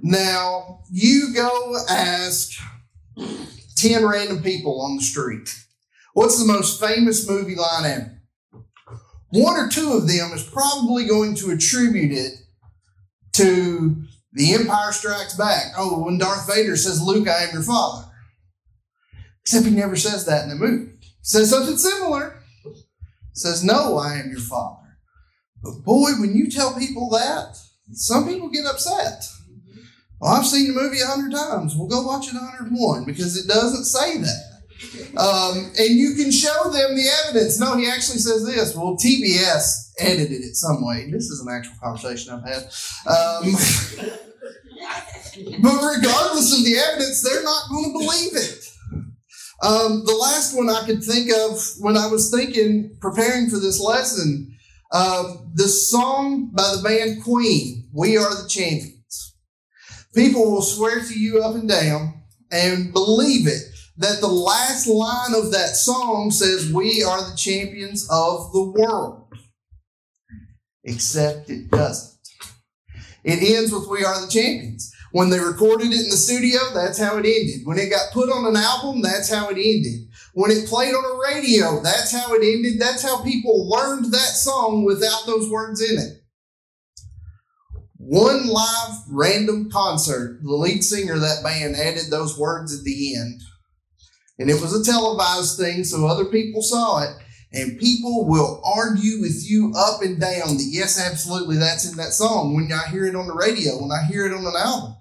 Now, 0.02 0.80
you 0.90 1.32
go 1.34 1.76
ask 1.88 2.50
10 3.76 4.04
random 4.04 4.42
people 4.42 4.82
on 4.82 4.96
the 4.96 5.02
street, 5.02 5.48
what's 6.12 6.38
the 6.38 6.52
most 6.52 6.80
famous 6.80 7.28
movie 7.28 7.54
line 7.54 7.84
ever? 7.84 8.11
One 9.32 9.56
or 9.56 9.68
two 9.68 9.94
of 9.94 10.06
them 10.06 10.32
is 10.34 10.42
probably 10.42 11.06
going 11.06 11.34
to 11.36 11.50
attribute 11.52 12.12
it 12.12 12.32
to 13.32 14.04
The 14.34 14.52
Empire 14.52 14.92
Strikes 14.92 15.34
Back. 15.36 15.72
Oh, 15.78 16.04
when 16.04 16.18
Darth 16.18 16.46
Vader 16.46 16.76
says, 16.76 17.02
Luke, 17.02 17.26
I 17.26 17.44
am 17.44 17.54
your 17.54 17.62
father. 17.62 18.08
Except 19.40 19.64
he 19.64 19.70
never 19.72 19.96
says 19.96 20.26
that 20.26 20.42
in 20.44 20.50
the 20.50 20.54
movie. 20.54 20.92
He 21.00 21.08
says 21.22 21.48
something 21.48 21.78
similar. 21.78 22.42
Says, 23.32 23.64
No, 23.64 23.96
I 23.96 24.16
am 24.16 24.28
your 24.28 24.40
father. 24.40 24.98
But 25.62 25.82
boy, 25.82 26.10
when 26.20 26.36
you 26.36 26.50
tell 26.50 26.78
people 26.78 27.08
that, 27.10 27.56
some 27.92 28.28
people 28.28 28.50
get 28.50 28.66
upset. 28.66 29.24
Well, 30.20 30.34
I've 30.34 30.46
seen 30.46 30.68
the 30.68 30.78
movie 30.78 31.00
a 31.00 31.06
hundred 31.06 31.32
times. 31.32 31.74
We'll 31.74 31.88
go 31.88 32.02
watch 32.02 32.28
it 32.28 32.34
a 32.34 32.38
hundred 32.38 32.72
one 32.72 33.06
because 33.06 33.36
it 33.36 33.48
doesn't 33.48 33.84
say 33.84 34.18
that. 34.18 34.51
Um, 35.16 35.72
and 35.78 35.90
you 35.90 36.14
can 36.14 36.30
show 36.30 36.64
them 36.64 36.96
the 36.96 37.08
evidence. 37.24 37.60
No, 37.60 37.76
he 37.76 37.88
actually 37.88 38.18
says 38.18 38.46
this. 38.46 38.74
Well, 38.74 38.96
TBS 38.96 39.92
edited 39.98 40.42
it 40.42 40.56
some 40.56 40.84
way. 40.84 41.10
This 41.10 41.24
is 41.24 41.40
an 41.40 41.48
actual 41.52 41.74
conversation 41.82 42.32
I've 42.32 42.44
had. 42.44 42.64
Um, 43.06 43.52
but 45.62 45.96
regardless 45.96 46.58
of 46.58 46.64
the 46.64 46.78
evidence, 46.78 47.22
they're 47.22 47.42
not 47.42 47.68
going 47.70 47.92
to 47.92 47.98
believe 47.98 48.36
it. 48.36 48.64
Um, 49.62 50.04
the 50.04 50.14
last 50.14 50.56
one 50.56 50.68
I 50.68 50.84
could 50.86 51.04
think 51.04 51.30
of 51.30 51.64
when 51.78 51.96
I 51.96 52.08
was 52.08 52.30
thinking, 52.30 52.96
preparing 53.00 53.48
for 53.48 53.58
this 53.58 53.80
lesson, 53.80 54.56
um, 54.92 55.52
the 55.54 55.68
song 55.68 56.50
by 56.52 56.74
the 56.74 56.82
band 56.82 57.22
Queen, 57.22 57.88
We 57.92 58.16
Are 58.16 58.42
the 58.42 58.48
Champions. 58.48 59.36
People 60.14 60.50
will 60.50 60.62
swear 60.62 61.00
to 61.00 61.18
you 61.18 61.42
up 61.42 61.54
and 61.54 61.68
down 61.68 62.22
and 62.50 62.92
believe 62.92 63.46
it 63.46 63.71
that 63.96 64.20
the 64.20 64.28
last 64.28 64.86
line 64.86 65.34
of 65.34 65.52
that 65.52 65.76
song 65.76 66.30
says, 66.30 66.72
We 66.72 67.02
are 67.02 67.28
the 67.28 67.36
champions 67.36 68.08
of 68.10 68.52
the 68.52 68.62
world. 68.62 69.26
Except 70.84 71.48
it 71.50 71.70
doesn't. 71.70 72.18
It 73.24 73.56
ends 73.56 73.70
with 73.70 73.86
We 73.88 74.04
Are 74.04 74.20
the 74.20 74.30
Champions. 74.30 74.92
When 75.12 75.30
they 75.30 75.38
recorded 75.38 75.92
it 75.92 76.00
in 76.00 76.10
the 76.10 76.16
studio, 76.16 76.58
that's 76.74 76.98
how 76.98 77.18
it 77.18 77.26
ended. 77.26 77.60
When 77.64 77.78
it 77.78 77.90
got 77.90 78.12
put 78.12 78.30
on 78.30 78.46
an 78.46 78.56
album, 78.56 79.02
that's 79.02 79.32
how 79.32 79.48
it 79.50 79.58
ended. 79.58 80.08
When 80.34 80.50
it 80.50 80.66
played 80.66 80.94
on 80.94 81.04
a 81.04 81.34
radio, 81.34 81.82
that's 81.82 82.10
how 82.10 82.32
it 82.34 82.42
ended. 82.42 82.80
That's 82.80 83.02
how 83.02 83.22
people 83.22 83.68
learned 83.68 84.06
that 84.06 84.18
song 84.18 84.84
without 84.84 85.26
those 85.26 85.50
words 85.50 85.82
in 85.82 85.98
it. 85.98 86.22
One 87.98 88.48
live 88.48 88.96
random 89.08 89.70
concert, 89.70 90.40
the 90.42 90.52
lead 90.52 90.82
singer 90.82 91.14
of 91.14 91.20
that 91.20 91.44
band 91.44 91.76
added 91.76 92.10
those 92.10 92.38
words 92.38 92.76
at 92.76 92.82
the 92.84 93.14
end. 93.16 93.42
And 94.42 94.50
it 94.50 94.60
was 94.60 94.74
a 94.74 94.84
televised 94.84 95.58
thing, 95.58 95.84
so 95.84 96.06
other 96.06 96.26
people 96.26 96.62
saw 96.62 97.02
it. 97.02 97.16
And 97.54 97.78
people 97.78 98.26
will 98.26 98.62
argue 98.64 99.20
with 99.20 99.44
you 99.48 99.72
up 99.76 100.02
and 100.02 100.20
down 100.20 100.56
that, 100.56 100.68
yes, 100.70 101.00
absolutely, 101.00 101.56
that's 101.56 101.90
in 101.90 101.96
that 101.96 102.12
song 102.12 102.54
when 102.54 102.70
I 102.72 102.90
hear 102.90 103.06
it 103.06 103.16
on 103.16 103.26
the 103.26 103.34
radio, 103.34 103.80
when 103.80 103.90
I 103.90 104.04
hear 104.10 104.26
it 104.26 104.32
on 104.32 104.46
an 104.46 104.56
album 104.56 104.96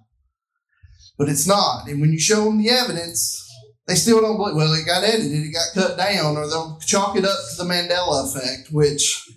but 1.22 1.30
it's 1.30 1.46
not. 1.46 1.88
And 1.88 2.02
when 2.02 2.12
you 2.12 2.20
show 2.20 2.46
them 2.46 2.58
the 2.58 2.72
evidence, 2.72 3.48
they 3.86 3.94
still 3.94 4.22
don't 4.22 4.38
believe. 4.38 4.56
Well, 4.56 4.74
it 4.74 4.88
got 4.88 5.04
edited, 5.04 5.32
it 5.32 5.54
got 5.54 5.68
cut 5.76 5.96
down, 5.96 6.36
or 6.36 6.48
they'll 6.48 6.80
chalk 6.80 7.16
it 7.16 7.24
up 7.24 7.38
to 7.52 7.64
the 7.64 7.70
Mandela 7.70 8.26
effect, 8.26 8.70
which 8.72 9.30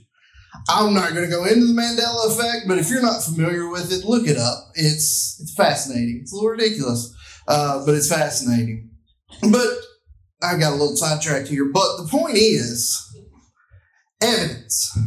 I'm 0.66 0.94
not 0.94 1.12
going 1.12 1.28
to 1.28 1.30
go 1.30 1.44
into 1.44 1.66
the 1.66 1.78
Mandela 1.78 2.32
effect. 2.32 2.66
But 2.66 2.78
if 2.78 2.88
you're 2.88 3.02
not 3.02 3.22
familiar 3.22 3.68
with 3.68 3.92
it, 3.92 4.06
look 4.06 4.26
it 4.26 4.38
up. 4.38 4.70
It's 4.76 5.38
it's 5.42 5.54
fascinating. 5.54 6.20
It's 6.22 6.32
a 6.32 6.36
little 6.36 6.52
ridiculous, 6.52 7.14
uh, 7.48 7.84
but 7.84 7.94
it's 7.94 8.08
fascinating. 8.08 8.88
But 9.42 9.68
I 10.44 10.58
got 10.58 10.72
a 10.72 10.76
little 10.76 10.96
sidetracked 10.96 11.48
here. 11.48 11.70
But 11.72 11.96
the 11.96 12.08
point 12.08 12.36
is 12.36 13.00
evidence. 14.20 14.98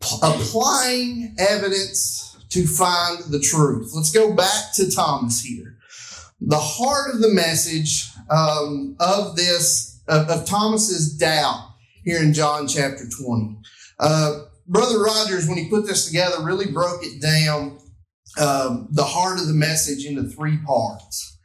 P- 0.00 0.16
applying 0.22 1.36
evidence 1.38 2.36
to 2.50 2.66
find 2.66 3.24
the 3.30 3.40
truth. 3.40 3.92
Let's 3.94 4.10
go 4.10 4.34
back 4.34 4.74
to 4.74 4.90
Thomas 4.90 5.40
here. 5.40 5.76
The 6.40 6.58
heart 6.58 7.14
of 7.14 7.20
the 7.20 7.32
message 7.32 8.10
um, 8.28 8.96
of 9.00 9.36
this, 9.36 10.02
of, 10.08 10.28
of, 10.28 10.44
Thomas's 10.44 11.16
doubt 11.16 11.70
here 12.04 12.20
in 12.20 12.34
John 12.34 12.66
chapter 12.66 13.04
20. 13.08 13.58
Uh, 14.00 14.40
Brother 14.66 15.02
Rogers, 15.02 15.48
when 15.48 15.56
he 15.56 15.68
put 15.68 15.86
this 15.86 16.06
together, 16.06 16.42
really 16.42 16.70
broke 16.70 17.04
it 17.04 17.22
down, 17.22 17.78
um, 18.40 18.88
the 18.90 19.04
heart 19.04 19.38
of 19.38 19.46
the 19.46 19.54
message 19.54 20.04
into 20.04 20.24
three 20.24 20.58
parts. 20.58 21.38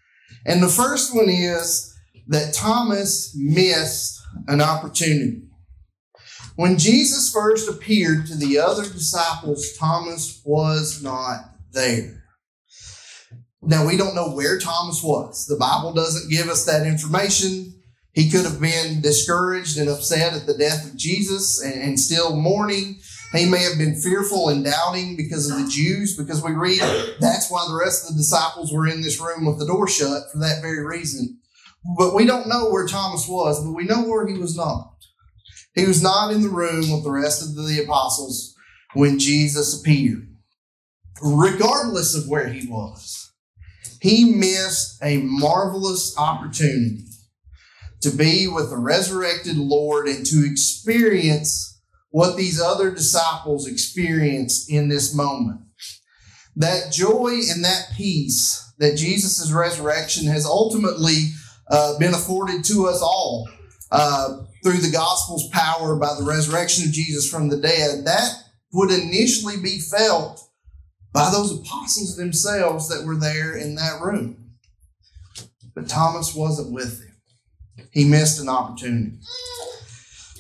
And 0.46 0.64
the 0.64 0.68
first 0.68 1.16
one 1.16 1.30
is 1.30 1.87
that 2.28 2.54
Thomas 2.54 3.34
missed 3.36 4.22
an 4.48 4.62
opportunity. 4.62 5.44
When 6.56 6.78
Jesus 6.78 7.32
first 7.32 7.70
appeared 7.70 8.26
to 8.28 8.36
the 8.36 8.58
other 8.58 8.84
disciples, 8.84 9.74
Thomas 9.78 10.42
was 10.44 11.04
not 11.04 11.42
there. 11.72 12.24
Now, 13.62 13.86
we 13.86 13.98
don't 13.98 14.16
know 14.16 14.32
where 14.32 14.58
Thomas 14.60 15.04
was. 15.04 15.46
The 15.46 15.58
Bible 15.58 15.94
doesn't 15.94 16.32
give 16.32 16.48
us 16.48 16.66
that 16.66 16.88
information. 16.88 17.74
He 18.14 18.30
could 18.30 18.46
have 18.46 18.60
been 18.60 19.02
discouraged 19.02 19.78
and 19.78 19.90
upset 19.90 20.34
at 20.34 20.48
the 20.48 20.58
death 20.58 20.90
of 20.90 20.98
Jesus 20.98 21.62
and, 21.64 22.00
still 22.00 22.36
mourning. 22.36 23.00
He 23.34 23.46
may 23.46 23.62
have 23.62 23.78
been 23.78 24.00
fearful 24.02 24.50
and 24.50 24.66
doubting 24.66 25.16
because 25.16 25.52
of 25.52 25.58
the 25.58 25.70
Jews, 25.70 26.18
because 26.18 26.42
we 26.42 26.54
read 26.54 26.82
that's 27.20 27.52
why 27.52 27.66
the 27.68 27.76
rest 27.76 28.04
of 28.04 28.16
the 28.16 28.22
disciples 28.22 28.74
were 28.74 28.88
in 28.88 29.02
this 29.02 29.20
room 29.20 29.46
with 29.46 29.60
the 29.60 29.68
door 29.68 29.88
shut 29.88 30.24
for 30.32 30.40
that 30.40 30.62
very 30.62 30.84
reason. 30.84 31.37
But 31.96 32.16
we 32.16 32.26
don't 32.26 32.50
know 32.50 32.70
where 32.70 32.88
Thomas 32.88 33.28
was, 33.28 33.64
but 33.64 33.72
we 33.72 33.86
know 33.86 34.04
where 34.04 34.28
he 34.28 34.38
was 34.38 34.58
not. 34.58 34.94
He 35.74 35.86
was 35.86 36.02
not 36.02 36.34
in 36.34 36.42
the 36.42 36.50
room 36.50 36.92
with 36.92 37.04
the 37.04 37.12
rest 37.12 37.42
of 37.42 37.56
the 37.56 37.82
apostles 37.84 38.56
when 38.94 39.20
Jesus 39.20 39.80
appeared. 39.80 40.28
Regardless 41.22 42.16
of 42.16 42.28
where 42.28 42.50
he 42.50 42.68
was, 42.68 43.32
he 44.02 44.34
missed 44.34 44.98
a 45.02 45.18
marvelous 45.18 46.16
opportunity 46.18 47.06
to 48.02 48.10
be 48.10 48.48
with 48.48 48.70
the 48.70 48.78
resurrected 48.78 49.58
Lord 49.58 50.08
and 50.08 50.26
to 50.26 50.46
experience 50.46 51.82
what 52.10 52.38
these 52.38 52.60
other 52.60 52.92
disciples 52.92 53.68
experienced 53.68 54.72
in 54.72 54.90
this 54.90 55.14
moment. 55.14 55.62
That 56.56 56.92
joy 56.92 57.42
and 57.50 57.64
that 57.64 57.92
peace 57.96 58.64
that 58.80 58.98
Jesus' 58.98 59.52
resurrection 59.52 60.28
has 60.28 60.46
ultimately 60.46 61.30
uh, 61.70 61.98
been 62.00 62.14
afforded 62.14 62.64
to 62.66 62.88
us 62.88 63.02
all 63.02 63.50
uh, 63.92 64.40
through 64.64 64.78
the 64.78 64.92
gospel's 64.92 65.48
power 65.50 65.96
by 65.96 66.14
the 66.18 66.26
resurrection 66.26 66.86
of 66.86 66.92
Jesus 66.92 67.30
from 67.30 67.50
the 67.50 67.58
dead, 67.58 68.06
that 68.06 68.32
would 68.74 68.92
initially 68.92 69.58
be 69.58 69.80
felt 69.80 70.42
by 71.14 71.30
those 71.32 71.58
apostles 71.58 72.18
themselves 72.18 72.90
that 72.90 73.06
were 73.06 73.16
there 73.16 73.56
in 73.56 73.76
that 73.76 74.02
room. 74.02 74.52
But 75.74 75.88
Thomas 75.88 76.36
wasn't 76.36 76.74
with 76.74 77.00
them. 77.00 77.88
He 77.92 78.06
missed 78.06 78.42
an 78.42 78.50
opportunity. 78.50 79.18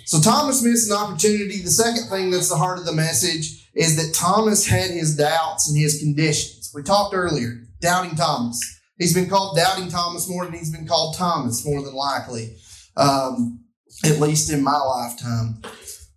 So 0.06 0.20
Thomas 0.22 0.64
missed 0.64 0.90
an 0.90 0.98
opportunity. 0.98 1.62
The 1.62 1.72
second 1.72 2.10
thing 2.10 2.32
that's 2.32 2.50
the 2.50 2.56
heart 2.56 2.80
of 2.80 2.86
the 2.86 2.94
message 2.94 3.70
is 3.74 3.96
that 3.98 4.16
Thomas 4.16 4.66
had 4.66 4.92
his 4.92 5.16
doubts 5.16 5.70
and 5.70 5.78
his 5.78 6.00
conditions. 6.00 6.72
We 6.74 6.84
talked 6.84 7.14
earlier, 7.14 7.68
doubting 7.82 8.16
Thomas. 8.16 8.60
He's 8.98 9.14
been 9.14 9.30
called 9.30 9.58
doubting 9.58 9.90
Thomas 9.90 10.30
more 10.30 10.46
than 10.46 10.54
he's 10.54 10.72
been 10.72 10.88
called 10.88 11.16
Thomas, 11.16 11.66
more 11.66 11.82
than 11.82 11.94
likely 11.94 12.58
um, 12.98 13.64
at 14.04 14.20
least 14.20 14.52
in 14.52 14.64
my 14.64 14.78
lifetime. 14.78 15.62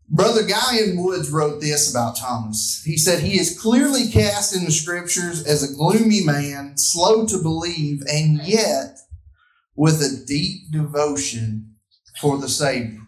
Brother 0.09 0.43
Guy 0.43 0.79
N. 0.81 0.97
Woods 0.97 1.31
wrote 1.31 1.61
this 1.61 1.91
about 1.91 2.17
Thomas. 2.17 2.83
He 2.85 2.97
said, 2.97 3.23
He 3.23 3.39
is 3.39 3.61
clearly 3.61 4.11
cast 4.11 4.57
in 4.57 4.65
the 4.65 4.73
scriptures 4.73 5.47
as 5.47 5.63
a 5.63 5.73
gloomy 5.73 6.25
man, 6.25 6.77
slow 6.77 7.27
to 7.27 7.41
believe, 7.41 8.03
and 8.11 8.43
yet 8.43 8.99
with 9.77 10.03
a 10.03 10.27
deep 10.27 10.73
devotion 10.73 11.77
for 12.21 12.39
the 12.39 12.49
Savior. 12.49 12.99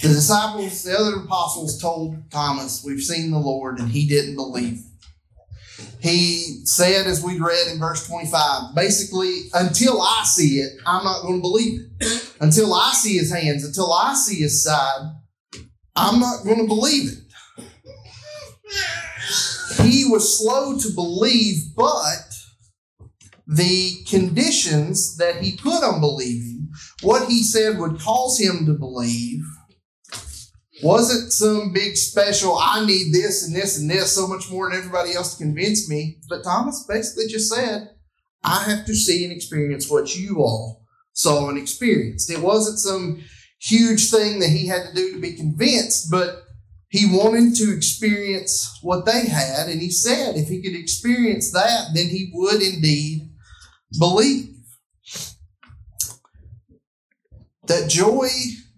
The 0.00 0.08
disciples, 0.08 0.84
the 0.84 0.98
other 0.98 1.24
apostles 1.24 1.80
told 1.80 2.30
Thomas, 2.30 2.84
We've 2.84 3.00
seen 3.00 3.32
the 3.32 3.38
Lord, 3.38 3.80
and 3.80 3.88
he 3.88 4.06
didn't 4.06 4.36
believe 4.36 4.83
he 6.04 6.60
said, 6.64 7.06
as 7.06 7.24
we 7.24 7.38
read 7.38 7.72
in 7.72 7.78
verse 7.78 8.06
25, 8.06 8.74
basically, 8.74 9.44
until 9.54 10.02
I 10.02 10.22
see 10.24 10.58
it, 10.58 10.72
I'm 10.84 11.02
not 11.02 11.22
going 11.22 11.36
to 11.36 11.40
believe 11.40 11.80
it. 11.80 12.30
Until 12.40 12.74
I 12.74 12.92
see 12.92 13.16
his 13.16 13.32
hands, 13.32 13.64
until 13.64 13.90
I 13.90 14.12
see 14.12 14.42
his 14.42 14.62
side, 14.62 15.12
I'm 15.96 16.20
not 16.20 16.44
going 16.44 16.58
to 16.58 16.66
believe 16.66 17.12
it. 17.12 17.18
He 19.82 20.04
was 20.04 20.38
slow 20.38 20.76
to 20.76 20.90
believe, 20.90 21.74
but 21.74 22.34
the 23.46 24.04
conditions 24.06 25.16
that 25.16 25.36
he 25.36 25.56
put 25.56 25.82
on 25.82 26.00
believing, 26.00 26.68
what 27.02 27.28
he 27.28 27.42
said 27.42 27.78
would 27.78 28.00
cause 28.00 28.38
him 28.38 28.66
to 28.66 28.74
believe, 28.74 29.42
wasn't 30.82 31.32
some 31.32 31.72
big 31.72 31.96
special, 31.96 32.58
I 32.58 32.84
need 32.84 33.12
this 33.12 33.46
and 33.46 33.54
this 33.54 33.78
and 33.78 33.88
this 33.88 34.14
so 34.14 34.26
much 34.26 34.50
more 34.50 34.68
than 34.68 34.78
everybody 34.78 35.14
else 35.14 35.36
to 35.36 35.44
convince 35.44 35.88
me. 35.88 36.18
But 36.28 36.42
Thomas 36.42 36.84
basically 36.88 37.26
just 37.28 37.52
said, 37.52 37.90
I 38.42 38.64
have 38.64 38.84
to 38.86 38.94
see 38.94 39.24
and 39.24 39.32
experience 39.32 39.88
what 39.88 40.16
you 40.16 40.38
all 40.38 40.84
saw 41.12 41.48
and 41.48 41.58
experienced. 41.58 42.30
It 42.30 42.40
wasn't 42.40 42.78
some 42.78 43.22
huge 43.60 44.10
thing 44.10 44.40
that 44.40 44.50
he 44.50 44.66
had 44.66 44.88
to 44.88 44.94
do 44.94 45.12
to 45.12 45.20
be 45.20 45.34
convinced, 45.34 46.10
but 46.10 46.42
he 46.88 47.06
wanted 47.06 47.56
to 47.56 47.74
experience 47.74 48.78
what 48.82 49.06
they 49.06 49.26
had. 49.26 49.68
And 49.68 49.80
he 49.80 49.90
said 49.90 50.36
if 50.36 50.48
he 50.48 50.62
could 50.62 50.74
experience 50.74 51.50
that, 51.52 51.88
then 51.94 52.08
he 52.08 52.30
would 52.34 52.62
indeed 52.62 53.30
believe. 53.98 54.50
That 57.66 57.88
joy 57.88 58.28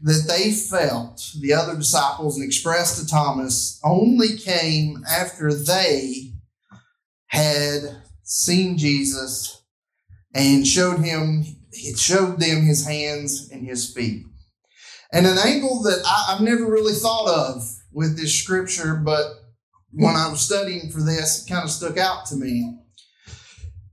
that 0.07 0.27
they 0.29 0.53
felt, 0.53 1.33
the 1.41 1.53
other 1.53 1.75
disciples, 1.75 2.37
and 2.37 2.47
expressed 2.47 3.01
to 3.01 3.09
Thomas 3.09 3.81
only 3.83 4.37
came 4.37 5.05
after 5.11 5.53
they 5.53 6.31
had 7.27 8.03
seen 8.23 8.79
Jesus 8.79 9.65
and 10.33 10.65
showed 10.65 11.01
him 11.01 11.45
it 11.73 11.99
showed 11.99 12.39
them 12.39 12.63
his 12.63 12.87
hands 12.87 13.51
and 13.51 13.67
his 13.67 13.93
feet. 13.93 14.23
And 15.13 15.27
an 15.27 15.39
angle 15.45 15.83
that 15.83 16.03
I, 16.07 16.35
have 16.35 16.41
never 16.41 16.71
really 16.71 16.95
thought 16.95 17.29
of 17.29 17.69
with 17.93 18.17
this 18.17 18.33
scripture, 18.33 18.95
but 18.95 19.27
when 19.91 20.15
I 20.15 20.29
was 20.29 20.41
studying 20.41 20.89
for 20.91 21.03
this, 21.03 21.45
it 21.45 21.51
kind 21.51 21.65
of 21.65 21.71
stuck 21.71 21.99
out 21.99 22.27
to 22.27 22.37
me. 22.37 22.79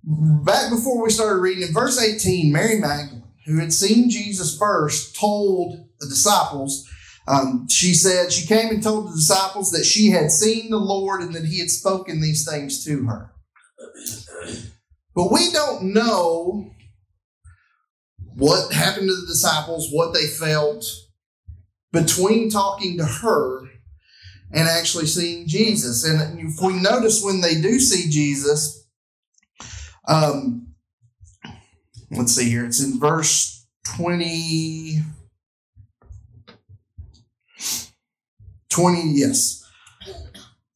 Back 0.04 0.70
before 0.70 1.04
we 1.04 1.10
started 1.10 1.40
reading, 1.40 1.68
in 1.68 1.74
verse 1.74 2.00
18, 2.00 2.54
Mary 2.54 2.80
Magdalene, 2.80 3.24
who 3.48 3.60
had 3.60 3.74
seen 3.74 4.12
Jesus 4.12 4.56
first, 4.56 5.16
told 5.16 5.83
the 6.04 6.10
disciples, 6.10 6.88
um, 7.28 7.68
she 7.70 7.94
said, 7.94 8.32
she 8.32 8.46
came 8.46 8.70
and 8.70 8.84
told 8.84 9.08
the 9.08 9.16
disciples 9.16 9.72
that 9.72 9.86
she 9.86 10.10
had 10.12 10.32
seen 10.32 10.70
the 10.70 10.78
Lord 10.78 11.22
and 11.22 11.34
that 11.34 11.46
he 11.46 11.60
had 11.60 11.70
spoken 11.70 12.22
these 12.22 12.48
things 12.50 12.84
to 12.86 13.06
her. 13.06 13.32
But 15.16 15.32
we 15.32 15.52
don't 15.52 15.94
know 15.94 16.72
what 18.36 18.74
happened 18.74 19.08
to 19.08 19.16
the 19.16 19.28
disciples, 19.28 19.90
what 19.92 20.14
they 20.14 20.28
felt 20.28 20.86
between 21.92 22.50
talking 22.50 22.98
to 22.98 23.06
her 23.06 23.62
and 24.52 24.68
actually 24.68 25.06
seeing 25.06 25.48
Jesus. 25.48 26.04
And 26.04 26.40
if 26.40 26.62
we 26.62 26.74
notice 26.74 27.24
when 27.24 27.42
they 27.42 27.62
do 27.62 27.80
see 27.80 28.10
Jesus, 28.10 28.88
um, 30.08 30.74
let's 32.12 32.36
see 32.36 32.50
here, 32.50 32.66
it's 32.66 32.84
in 32.84 33.00
verse 33.00 33.66
20. 33.96 35.00
20, 38.74 39.02
yes. 39.14 39.64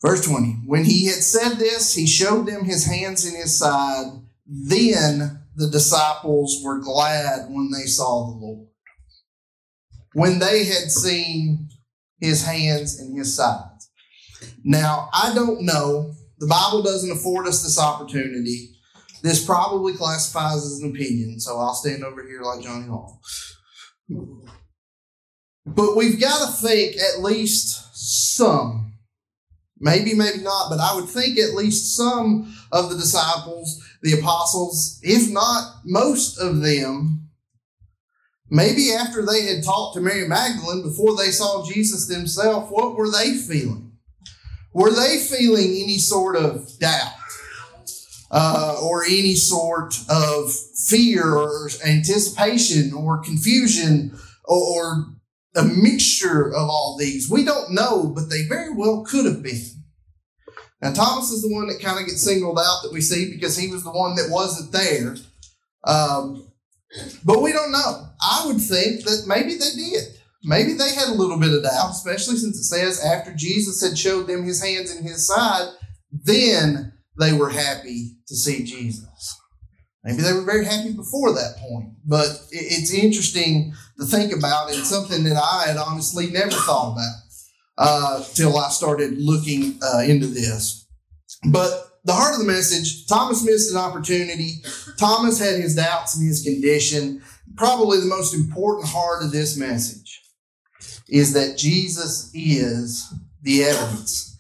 Verse 0.01 0.25
20. 0.25 0.63
When 0.65 0.85
he 0.85 1.07
had 1.07 1.23
said 1.23 1.55
this, 1.55 1.93
he 1.93 2.07
showed 2.07 2.47
them 2.47 2.65
his 2.65 2.85
hands 2.85 3.25
and 3.25 3.35
his 3.35 3.57
side. 3.57 4.05
Then 4.45 5.41
the 5.55 5.69
disciples 5.69 6.61
were 6.63 6.79
glad 6.79 7.49
when 7.49 7.71
they 7.71 7.85
saw 7.87 8.27
the 8.27 8.37
Lord. 8.37 8.67
When 10.13 10.39
they 10.39 10.65
had 10.65 10.91
seen 10.91 11.69
his 12.19 12.45
hands 12.45 12.99
and 12.99 13.17
his 13.17 13.35
sides. 13.35 13.89
Now, 14.63 15.09
I 15.13 15.33
don't 15.33 15.63
know. 15.63 16.13
The 16.39 16.47
Bible 16.47 16.83
doesn't 16.83 17.11
afford 17.11 17.47
us 17.47 17.63
this 17.63 17.79
opportunity. 17.79 18.69
This 19.23 19.43
probably 19.43 19.93
classifies 19.93 20.65
as 20.65 20.79
an 20.81 20.91
opinion, 20.91 21.39
so 21.39 21.57
I'll 21.57 21.73
stand 21.73 22.03
over 22.03 22.23
here 22.23 22.41
like 22.41 22.63
Johnny 22.63 22.87
Hall. 22.87 23.19
But 25.65 25.97
we've 25.97 26.19
got 26.19 26.45
to 26.45 26.53
think 26.53 26.95
at 26.97 27.21
least 27.21 27.86
some, 27.99 28.93
maybe, 29.79 30.13
maybe 30.13 30.43
not, 30.43 30.69
but 30.69 30.79
I 30.79 30.93
would 30.93 31.09
think 31.09 31.39
at 31.39 31.55
least 31.55 31.95
some 31.95 32.55
of 32.71 32.89
the 32.89 32.95
disciples, 32.95 33.83
the 34.03 34.19
apostles, 34.19 34.99
if 35.01 35.31
not 35.31 35.81
most 35.83 36.37
of 36.37 36.61
them, 36.61 37.29
maybe 38.51 38.93
after 38.93 39.25
they 39.25 39.47
had 39.47 39.63
talked 39.63 39.95
to 39.95 40.01
Mary 40.01 40.27
Magdalene 40.27 40.83
before 40.83 41.17
they 41.17 41.31
saw 41.31 41.65
Jesus 41.65 42.07
themselves, 42.07 42.69
what 42.69 42.95
were 42.95 43.09
they 43.09 43.33
feeling? 43.33 43.93
Were 44.73 44.91
they 44.91 45.17
feeling 45.17 45.71
any 45.81 45.97
sort 45.97 46.35
of 46.35 46.77
doubt? 46.79 47.13
Uh, 48.29 48.77
or 48.83 49.05
any 49.05 49.35
sort 49.35 49.97
of 50.09 50.51
fear 50.85 51.33
or 51.33 51.69
anticipation 51.85 52.93
or 52.93 53.23
confusion 53.23 54.13
or 54.43 55.05
a 55.57 55.63
mixture 55.63 56.49
of 56.49 56.69
all 56.69 56.95
these. 56.99 57.29
We 57.29 57.43
don't 57.43 57.73
know, 57.73 58.11
but 58.15 58.29
they 58.29 58.43
very 58.47 58.73
well 58.73 59.03
could 59.03 59.25
have 59.25 59.43
been. 59.43 59.61
Now, 60.81 60.93
Thomas 60.93 61.31
is 61.31 61.41
the 61.41 61.53
one 61.53 61.67
that 61.67 61.81
kind 61.81 61.99
of 61.99 62.05
gets 62.05 62.23
singled 62.23 62.59
out 62.59 62.81
that 62.83 62.93
we 62.93 63.01
see 63.01 63.33
because 63.33 63.57
he 63.57 63.69
was 63.69 63.83
the 63.83 63.91
one 63.91 64.15
that 64.15 64.29
wasn't 64.29 64.71
there. 64.71 65.15
Um, 65.83 66.47
but 67.25 67.41
we 67.41 67.51
don't 67.51 67.71
know. 67.71 68.07
I 68.21 68.43
would 68.45 68.61
think 68.61 69.03
that 69.03 69.25
maybe 69.27 69.55
they 69.55 69.71
did. 69.75 70.03
Maybe 70.43 70.73
they 70.73 70.93
had 70.93 71.09
a 71.09 71.13
little 71.15 71.39
bit 71.39 71.53
of 71.53 71.63
doubt, 71.63 71.91
especially 71.91 72.37
since 72.37 72.57
it 72.57 72.63
says 72.63 73.03
after 73.03 73.33
Jesus 73.33 73.81
had 73.81 73.97
showed 73.97 74.27
them 74.27 74.43
his 74.43 74.63
hands 74.63 74.91
and 74.91 75.03
his 75.03 75.27
side, 75.27 75.73
then 76.11 76.93
they 77.19 77.33
were 77.33 77.49
happy 77.49 78.17
to 78.27 78.35
see 78.35 78.63
Jesus. 78.63 79.35
Maybe 80.03 80.21
they 80.21 80.33
were 80.33 80.43
very 80.43 80.63
happy 80.63 80.93
before 80.93 81.33
that 81.33 81.57
point, 81.57 81.89
but 82.05 82.27
it's 82.51 82.93
interesting 82.93 83.73
to 83.99 84.05
think 84.05 84.31
about 84.31 84.71
and 84.73 84.85
something 84.85 85.23
that 85.25 85.37
I 85.37 85.67
had 85.67 85.77
honestly 85.77 86.27
never 86.29 86.51
thought 86.51 86.93
about 86.93 87.15
uh, 87.77 88.23
till 88.33 88.57
I 88.57 88.69
started 88.69 89.17
looking 89.17 89.79
uh, 89.81 89.99
into 89.99 90.27
this. 90.27 90.87
But 91.51 91.99
the 92.05 92.13
heart 92.13 92.33
of 92.33 92.39
the 92.39 92.45
message 92.45 93.05
Thomas 93.07 93.43
missed 93.43 93.71
an 93.71 93.77
opportunity. 93.77 94.63
Thomas 94.97 95.39
had 95.39 95.59
his 95.59 95.75
doubts 95.75 96.17
and 96.17 96.25
his 96.25 96.41
condition. 96.41 97.21
Probably 97.55 97.99
the 97.99 98.05
most 98.05 98.33
important 98.33 98.87
heart 98.87 99.23
of 99.23 99.31
this 99.31 99.57
message 99.57 100.21
is 101.09 101.33
that 101.33 101.57
Jesus 101.57 102.31
is 102.33 103.13
the 103.41 103.63
evidence 103.63 104.36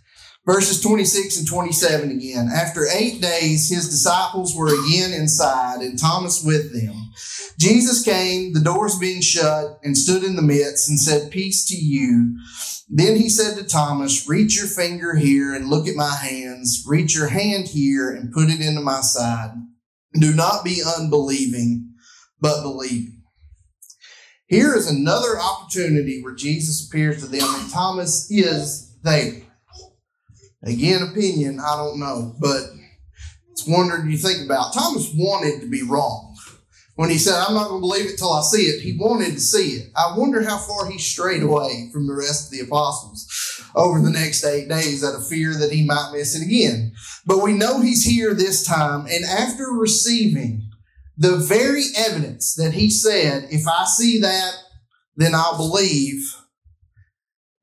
Verses 0.47 0.79
26 0.79 1.39
and 1.39 1.47
27 1.47 2.09
again. 2.09 2.49
After 2.55 2.85
eight 2.87 3.21
days, 3.21 3.69
his 3.69 3.89
disciples 3.89 4.55
were 4.55 4.69
again 4.69 5.11
inside 5.11 5.81
and 5.81 5.99
Thomas 5.99 6.41
with 6.41 6.71
them. 6.71 7.11
Jesus 7.59 8.01
came, 8.01 8.53
the 8.53 8.61
doors 8.61 8.97
being 8.97 9.19
shut, 9.19 9.77
and 9.83 9.97
stood 9.97 10.23
in 10.23 10.37
the 10.37 10.41
midst 10.41 10.87
and 10.87 10.97
said, 10.97 11.31
Peace 11.31 11.65
to 11.65 11.75
you. 11.75 12.39
Then 12.87 13.17
he 13.17 13.27
said 13.27 13.57
to 13.57 13.65
Thomas, 13.65 14.29
Reach 14.29 14.55
your 14.55 14.67
finger 14.67 15.15
here 15.15 15.53
and 15.53 15.67
look 15.67 15.85
at 15.85 15.95
my 15.95 16.15
hands. 16.15 16.85
Reach 16.87 17.13
your 17.13 17.27
hand 17.27 17.67
here 17.67 18.09
and 18.09 18.31
put 18.31 18.49
it 18.49 18.61
into 18.61 18.79
my 18.79 19.01
side. 19.01 19.51
Do 20.17 20.33
not 20.33 20.63
be 20.63 20.81
unbelieving, 20.97 21.93
but 22.39 22.61
believing. 22.61 23.23
Here 24.45 24.73
is 24.75 24.89
another 24.89 25.37
opportunity 25.37 26.23
where 26.23 26.35
Jesus 26.35 26.87
appears 26.87 27.21
to 27.21 27.27
them 27.27 27.43
and 27.43 27.69
Thomas 27.69 28.31
is 28.31 28.97
there. 29.03 29.46
Again, 30.67 31.01
opinion, 31.01 31.59
I 31.59 31.77
don't 31.77 31.99
know, 31.99 32.35
but 32.39 32.61
it's 33.51 33.65
wondering 33.65 34.11
you 34.11 34.17
think 34.17 34.45
about. 34.45 34.73
Thomas 34.73 35.09
wanted 35.15 35.61
to 35.61 35.69
be 35.69 35.81
wrong. 35.81 36.35
When 36.95 37.09
he 37.09 37.17
said, 37.19 37.35
I'm 37.35 37.53
not 37.53 37.69
going 37.69 37.79
to 37.79 37.87
believe 37.87 38.09
it 38.09 38.17
till 38.17 38.33
I 38.33 38.41
see 38.41 38.63
it, 38.63 38.81
he 38.81 38.97
wanted 38.99 39.33
to 39.33 39.39
see 39.39 39.77
it. 39.77 39.91
I 39.95 40.17
wonder 40.17 40.43
how 40.43 40.57
far 40.57 40.89
he 40.89 40.97
strayed 40.97 41.43
away 41.43 41.89
from 41.93 42.07
the 42.07 42.15
rest 42.15 42.47
of 42.47 42.51
the 42.51 42.65
apostles 42.65 43.27
over 43.75 44.01
the 44.01 44.09
next 44.09 44.43
eight 44.43 44.67
days 44.67 45.03
out 45.03 45.15
of 45.15 45.27
fear 45.27 45.53
that 45.53 45.71
he 45.71 45.85
might 45.85 46.11
miss 46.11 46.35
it 46.35 46.43
again. 46.43 46.93
But 47.25 47.43
we 47.43 47.53
know 47.53 47.79
he's 47.79 48.03
here 48.03 48.33
this 48.33 48.65
time, 48.65 49.05
and 49.05 49.23
after 49.23 49.65
receiving 49.71 50.69
the 51.15 51.37
very 51.37 51.83
evidence 51.95 52.55
that 52.55 52.73
he 52.73 52.89
said, 52.89 53.47
if 53.51 53.67
I 53.67 53.85
see 53.85 54.19
that, 54.19 54.53
then 55.15 55.33
I'll 55.33 55.57
believe, 55.57 56.35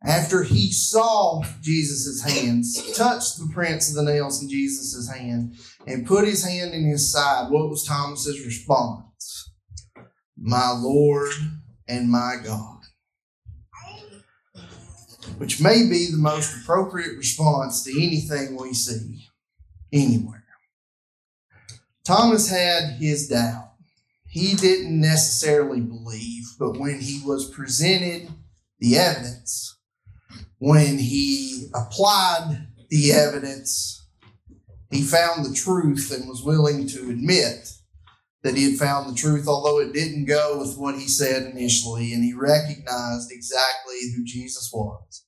after 0.04 0.42
he 0.42 0.70
saw 0.70 1.42
Jesus' 1.62 2.22
hands, 2.22 2.92
touched 2.96 3.38
the 3.38 3.50
prints 3.52 3.88
of 3.88 3.94
the 3.94 4.12
nails 4.12 4.42
in 4.42 4.48
Jesus' 4.48 5.08
hand, 5.08 5.54
and 5.86 6.06
put 6.06 6.26
his 6.26 6.44
hand 6.44 6.74
in 6.74 6.84
his 6.84 7.10
side, 7.10 7.50
what 7.50 7.70
was 7.70 7.86
Thomas's 7.86 8.44
response? 8.44 9.52
My 10.36 10.72
Lord 10.72 11.32
and 11.88 12.10
my 12.10 12.36
God. 12.44 12.80
Which 15.38 15.60
may 15.60 15.88
be 15.88 16.10
the 16.10 16.18
most 16.18 16.54
appropriate 16.62 17.16
response 17.16 17.82
to 17.84 17.90
anything 17.90 18.56
we 18.60 18.74
see 18.74 19.26
anywhere. 19.92 20.44
Thomas 22.04 22.50
had 22.50 22.98
his 22.98 23.28
doubt. 23.28 23.72
He 24.28 24.54
didn't 24.54 25.00
necessarily 25.00 25.80
believe, 25.80 26.44
but 26.58 26.76
when 26.76 27.00
he 27.00 27.22
was 27.24 27.50
presented 27.50 28.28
the 28.80 28.98
evidence, 28.98 29.73
when 30.64 30.98
he 30.98 31.68
applied 31.74 32.68
the 32.88 33.12
evidence, 33.12 34.08
he 34.90 35.02
found 35.02 35.44
the 35.44 35.54
truth 35.54 36.10
and 36.10 36.26
was 36.26 36.42
willing 36.42 36.86
to 36.86 37.10
admit 37.10 37.70
that 38.42 38.56
he 38.56 38.70
had 38.70 38.78
found 38.78 39.10
the 39.10 39.14
truth, 39.14 39.46
although 39.46 39.78
it 39.78 39.92
didn't 39.92 40.24
go 40.24 40.58
with 40.58 40.78
what 40.78 40.94
he 40.94 41.06
said 41.06 41.50
initially. 41.50 42.14
And 42.14 42.24
he 42.24 42.32
recognized 42.32 43.30
exactly 43.30 43.96
who 44.16 44.24
Jesus 44.24 44.70
was 44.72 45.24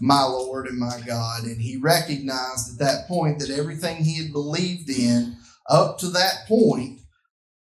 my 0.00 0.24
Lord 0.24 0.66
and 0.66 0.78
my 0.78 1.00
God. 1.06 1.44
And 1.44 1.60
he 1.60 1.76
recognized 1.76 2.72
at 2.72 2.78
that 2.80 3.06
point 3.06 3.38
that 3.38 3.50
everything 3.50 3.98
he 3.98 4.20
had 4.20 4.32
believed 4.32 4.90
in 4.90 5.36
up 5.70 5.98
to 5.98 6.08
that 6.08 6.48
point 6.48 7.02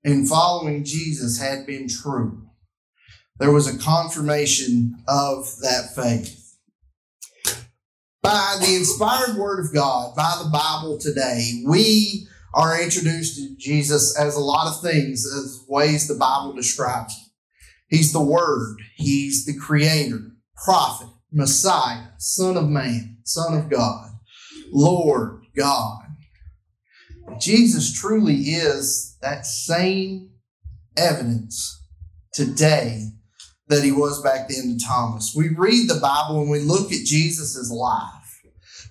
in 0.04 0.24
following 0.24 0.84
Jesus 0.84 1.40
had 1.40 1.66
been 1.66 1.88
true. 1.88 2.46
There 3.40 3.50
was 3.50 3.66
a 3.66 3.78
confirmation 3.78 5.02
of 5.08 5.52
that 5.62 5.96
faith 5.96 6.37
by 8.22 8.56
the 8.60 8.74
inspired 8.74 9.36
word 9.36 9.64
of 9.64 9.72
God, 9.72 10.14
by 10.16 10.40
the 10.42 10.50
Bible 10.50 10.98
today, 10.98 11.62
we 11.66 12.26
are 12.54 12.80
introduced 12.80 13.36
to 13.36 13.56
Jesus 13.56 14.18
as 14.18 14.34
a 14.34 14.40
lot 14.40 14.66
of 14.66 14.80
things, 14.80 15.24
as 15.26 15.64
ways 15.68 16.08
the 16.08 16.14
Bible 16.14 16.52
describes 16.52 17.16
him. 17.16 17.24
He's 17.88 18.12
the 18.12 18.22
Word, 18.22 18.78
He's 18.96 19.46
the 19.46 19.56
Creator, 19.56 20.32
Prophet, 20.62 21.08
Messiah, 21.32 22.08
Son 22.18 22.56
of 22.56 22.68
Man, 22.68 23.18
Son 23.24 23.56
of 23.56 23.70
God, 23.70 24.10
Lord 24.70 25.42
God. 25.56 26.02
Jesus 27.40 27.92
truly 27.92 28.34
is 28.34 29.16
that 29.22 29.46
same 29.46 30.30
evidence 30.96 31.82
today 32.32 33.12
that 33.68 33.84
he 33.84 33.92
was 33.92 34.22
back 34.22 34.48
then 34.48 34.78
to 34.78 34.84
Thomas. 34.84 35.34
We 35.36 35.50
read 35.50 35.88
the 35.88 36.00
Bible 36.00 36.40
and 36.40 36.50
we 36.50 36.60
look 36.60 36.90
at 36.92 37.04
Jesus' 37.04 37.70
life. 37.70 38.42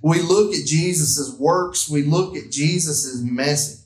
We 0.04 0.22
look 0.22 0.54
at 0.54 0.66
Jesus' 0.66 1.36
works. 1.40 1.90
We 1.90 2.04
look 2.04 2.36
at 2.36 2.52
Jesus' 2.52 3.22
message. 3.24 3.82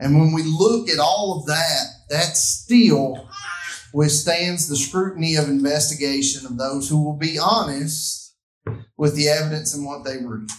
And 0.00 0.18
when 0.18 0.32
we 0.32 0.42
look 0.42 0.88
at 0.88 0.98
all 0.98 1.38
of 1.38 1.46
that, 1.46 1.84
that 2.10 2.36
still 2.36 3.28
withstands 3.92 4.68
the 4.68 4.76
scrutiny 4.76 5.36
of 5.36 5.48
investigation 5.48 6.44
of 6.44 6.58
those 6.58 6.88
who 6.88 7.02
will 7.02 7.16
be 7.16 7.38
honest 7.38 8.34
with 8.96 9.14
the 9.14 9.28
evidence 9.28 9.72
and 9.72 9.86
what 9.86 10.04
they 10.04 10.18
read. 10.18 10.50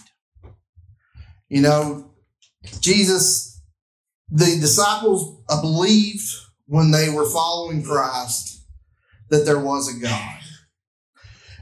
You 1.50 1.60
know, 1.60 2.10
Jesus, 2.80 3.60
the 4.30 4.58
disciples 4.58 5.44
believed 5.60 6.28
when 6.66 6.90
they 6.90 7.10
were 7.10 7.28
following 7.28 7.84
Christ 7.84 8.55
that 9.30 9.44
there 9.44 9.58
was 9.58 9.94
a 9.94 10.00
God. 10.00 10.38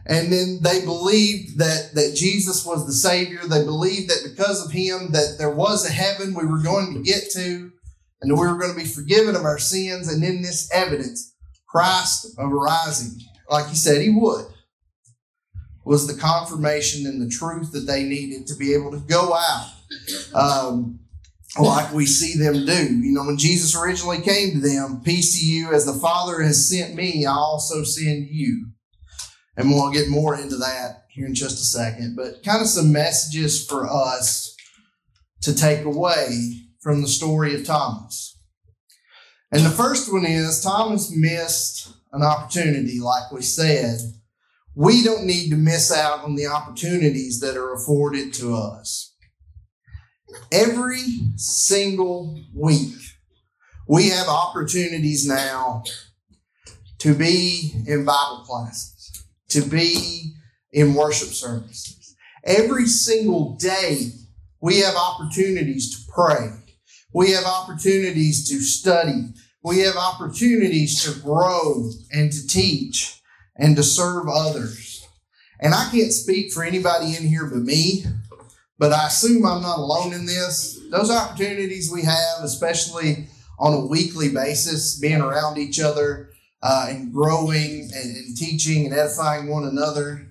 And 0.07 0.31
then 0.31 0.59
they 0.63 0.85
believed 0.85 1.59
that, 1.59 1.95
that 1.95 2.15
Jesus 2.15 2.65
was 2.65 2.87
the 2.87 2.93
Savior. 2.93 3.41
They 3.49 3.65
believed 3.65 4.11
that 4.11 4.29
because 4.29 4.65
of 4.65 4.71
Him 4.71 5.13
that 5.13 5.37
there 5.39 5.51
was 5.51 5.89
a 5.89 5.93
heaven 5.93 6.35
we 6.35 6.45
were 6.45 6.63
going 6.63 6.95
to 6.95 7.03
get 7.03 7.31
to 7.33 7.73
and 8.21 8.31
that 8.31 8.35
we 8.35 8.47
were 8.47 8.59
going 8.59 8.73
to 8.73 8.79
be 8.79 8.85
forgiven 8.85 9.35
of 9.35 9.45
our 9.45 9.59
sins. 9.59 10.13
And 10.13 10.23
in 10.23 10.43
this 10.43 10.71
evidence, 10.73 11.35
Christ 11.67 12.27
of 12.39 12.53
arising, 12.53 13.19
like 13.49 13.69
He 13.69 13.77
said 13.77 14.03
He 14.03 14.11
would, 14.11 14.45
was 15.85 16.07
the 16.07 16.21
confirmation 16.21 17.07
and 17.07 17.21
the 17.21 17.29
truth 17.29 17.73
that 17.73 17.87
they 17.87 18.03
needed 18.03 18.47
to 18.47 18.55
be 18.57 18.75
able 18.75 18.91
to 18.91 18.99
go 18.99 19.35
out 19.35 19.71
um, 20.35 20.99
like 21.59 21.93
we 21.93 22.07
see 22.07 22.39
them 22.39 22.67
do. 22.67 22.95
You 22.95 23.13
know, 23.13 23.25
when 23.25 23.39
Jesus 23.39 23.77
originally 23.77 24.21
came 24.21 24.53
to 24.53 24.61
them, 24.61 25.03
peace 25.05 25.39
to 25.39 25.47
you, 25.47 25.73
as 25.73 25.87
the 25.87 25.93
Father 25.93 26.43
has 26.43 26.69
sent 26.69 26.95
me, 26.95 27.25
I 27.27 27.33
also 27.33 27.85
send 27.85 28.29
you. 28.31 28.67
And 29.57 29.71
we'll 29.71 29.93
get 29.93 30.09
more 30.09 30.35
into 30.35 30.57
that 30.57 31.05
here 31.11 31.27
in 31.27 31.35
just 31.35 31.61
a 31.61 31.65
second. 31.65 32.17
But 32.17 32.43
kind 32.43 32.61
of 32.61 32.67
some 32.67 32.93
messages 32.93 33.65
for 33.65 33.89
us 33.89 34.57
to 35.43 35.55
take 35.55 35.85
away 35.85 36.55
from 36.81 37.03
the 37.03 37.09
story 37.09 37.55
of 37.55 37.65
Thomas. 37.65 38.37
And 39.53 39.65
the 39.65 39.71
first 39.71 40.13
one 40.13 40.27
is 40.27 40.61
Thomas 40.61 41.15
missed 41.15 41.93
an 42.13 42.23
opportunity, 42.23 42.99
like 42.99 43.31
we 43.31 43.43
said. 43.43 44.01
We 44.75 45.05
don't 45.05 45.27
need 45.27 45.51
to 45.51 45.57
miss 45.57 45.93
out 45.93 46.25
on 46.25 46.35
the 46.35 46.49
opportunities 46.49 47.39
that 47.41 47.57
are 47.57 47.73
afforded 47.73 48.35
to 48.35 48.57
us. 48.57 49.14
Every 50.53 51.05
single 51.37 52.41
week, 52.55 52.95
we 53.89 54.09
have 54.11 54.29
opportunities 54.29 55.27
now 55.27 55.85
to 56.99 57.15
be 57.15 57.73
in 57.87 58.05
Bible 58.05 58.45
classes, 58.47 59.25
to 59.51 59.63
be 59.63 60.35
in 60.73 60.95
worship 60.95 61.29
services. 61.29 62.17
Every 62.45 62.87
single 62.87 63.57
day, 63.57 64.11
we 64.61 64.81
have 64.81 64.95
opportunities 64.97 65.95
to 65.95 66.13
pray. 66.13 66.51
We 67.13 67.33
have 67.33 67.45
opportunities 67.45 68.49
to 68.49 68.61
study. 68.61 69.29
We 69.63 69.81
have 69.81 69.97
opportunities 69.97 71.03
to 71.05 71.21
grow 71.21 71.91
and 72.13 72.33
to 72.33 72.47
teach 72.47 73.21
and 73.57 73.77
to 73.77 73.83
serve 73.83 74.29
others. 74.29 75.07
And 75.61 75.75
I 75.75 75.89
can't 75.91 76.13
speak 76.13 76.53
for 76.53 76.65
anybody 76.65 77.17
in 77.17 77.27
here 77.27 77.47
but 77.47 77.61
me, 77.61 78.05
but 78.79 78.93
I 78.93 79.07
assume 79.07 79.47
I'm 79.47 79.63
not 79.63 79.79
alone 79.79 80.13
in 80.13 80.27
this. 80.27 80.81
Those 80.91 81.11
opportunities 81.11 81.91
we 81.93 82.03
have, 82.03 82.43
especially 82.43 83.29
on 83.59 83.73
a 83.75 83.87
weekly 83.87 84.31
basis, 84.31 84.99
being 84.99 85.21
around 85.21 85.59
each 85.59 85.81
other 85.81 86.31
uh, 86.63 86.87
and 86.89 87.13
growing 87.13 87.91
and, 87.95 88.17
and 88.17 88.37
teaching 88.37 88.87
and 88.87 88.95
edifying 88.95 89.49
one 89.49 89.65
another, 89.65 90.29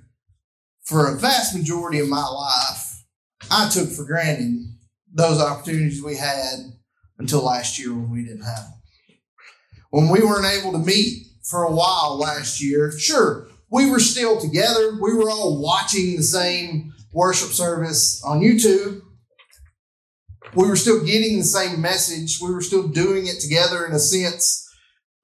for 0.84 1.08
a 1.08 1.17
vast 1.17 1.56
majority 1.56 1.99
of 1.99 2.10
my 2.10 2.25
life, 2.25 3.03
I 3.49 3.69
took 3.69 3.89
for 3.89 4.03
granted 4.03 4.65
those 5.13 5.39
opportunities 5.39 6.03
we 6.03 6.17
had 6.17 6.73
until 7.17 7.43
last 7.43 7.79
year 7.79 7.93
when 7.93 8.12
we 8.12 8.23
didn't 8.23 8.43
have 8.43 8.58
them. 8.58 8.73
When 9.91 10.10
we 10.10 10.21
weren't 10.21 10.45
able 10.45 10.71
to 10.73 10.79
meet 10.79 11.27
for 11.43 11.63
a 11.63 11.71
while 11.71 12.17
last 12.17 12.62
year, 12.62 12.91
sure, 12.97 13.47
we 13.69 13.89
were 13.89 13.99
still 13.99 14.39
together. 14.39 14.97
We 15.01 15.13
were 15.13 15.29
all 15.29 15.62
watching 15.62 16.15
the 16.15 16.23
same 16.23 16.92
worship 17.13 17.49
service 17.49 18.21
on 18.23 18.41
YouTube. 18.41 19.02
We 20.56 20.67
were 20.67 20.76
still 20.76 21.04
getting 21.04 21.38
the 21.38 21.43
same 21.43 21.82
message. 21.82 22.39
We 22.41 22.52
were 22.52 22.62
still 22.62 22.88
doing 22.88 23.28
it 23.28 23.39
together 23.39 23.86
in 23.86 23.93
a 23.93 23.99
sense 23.99 24.60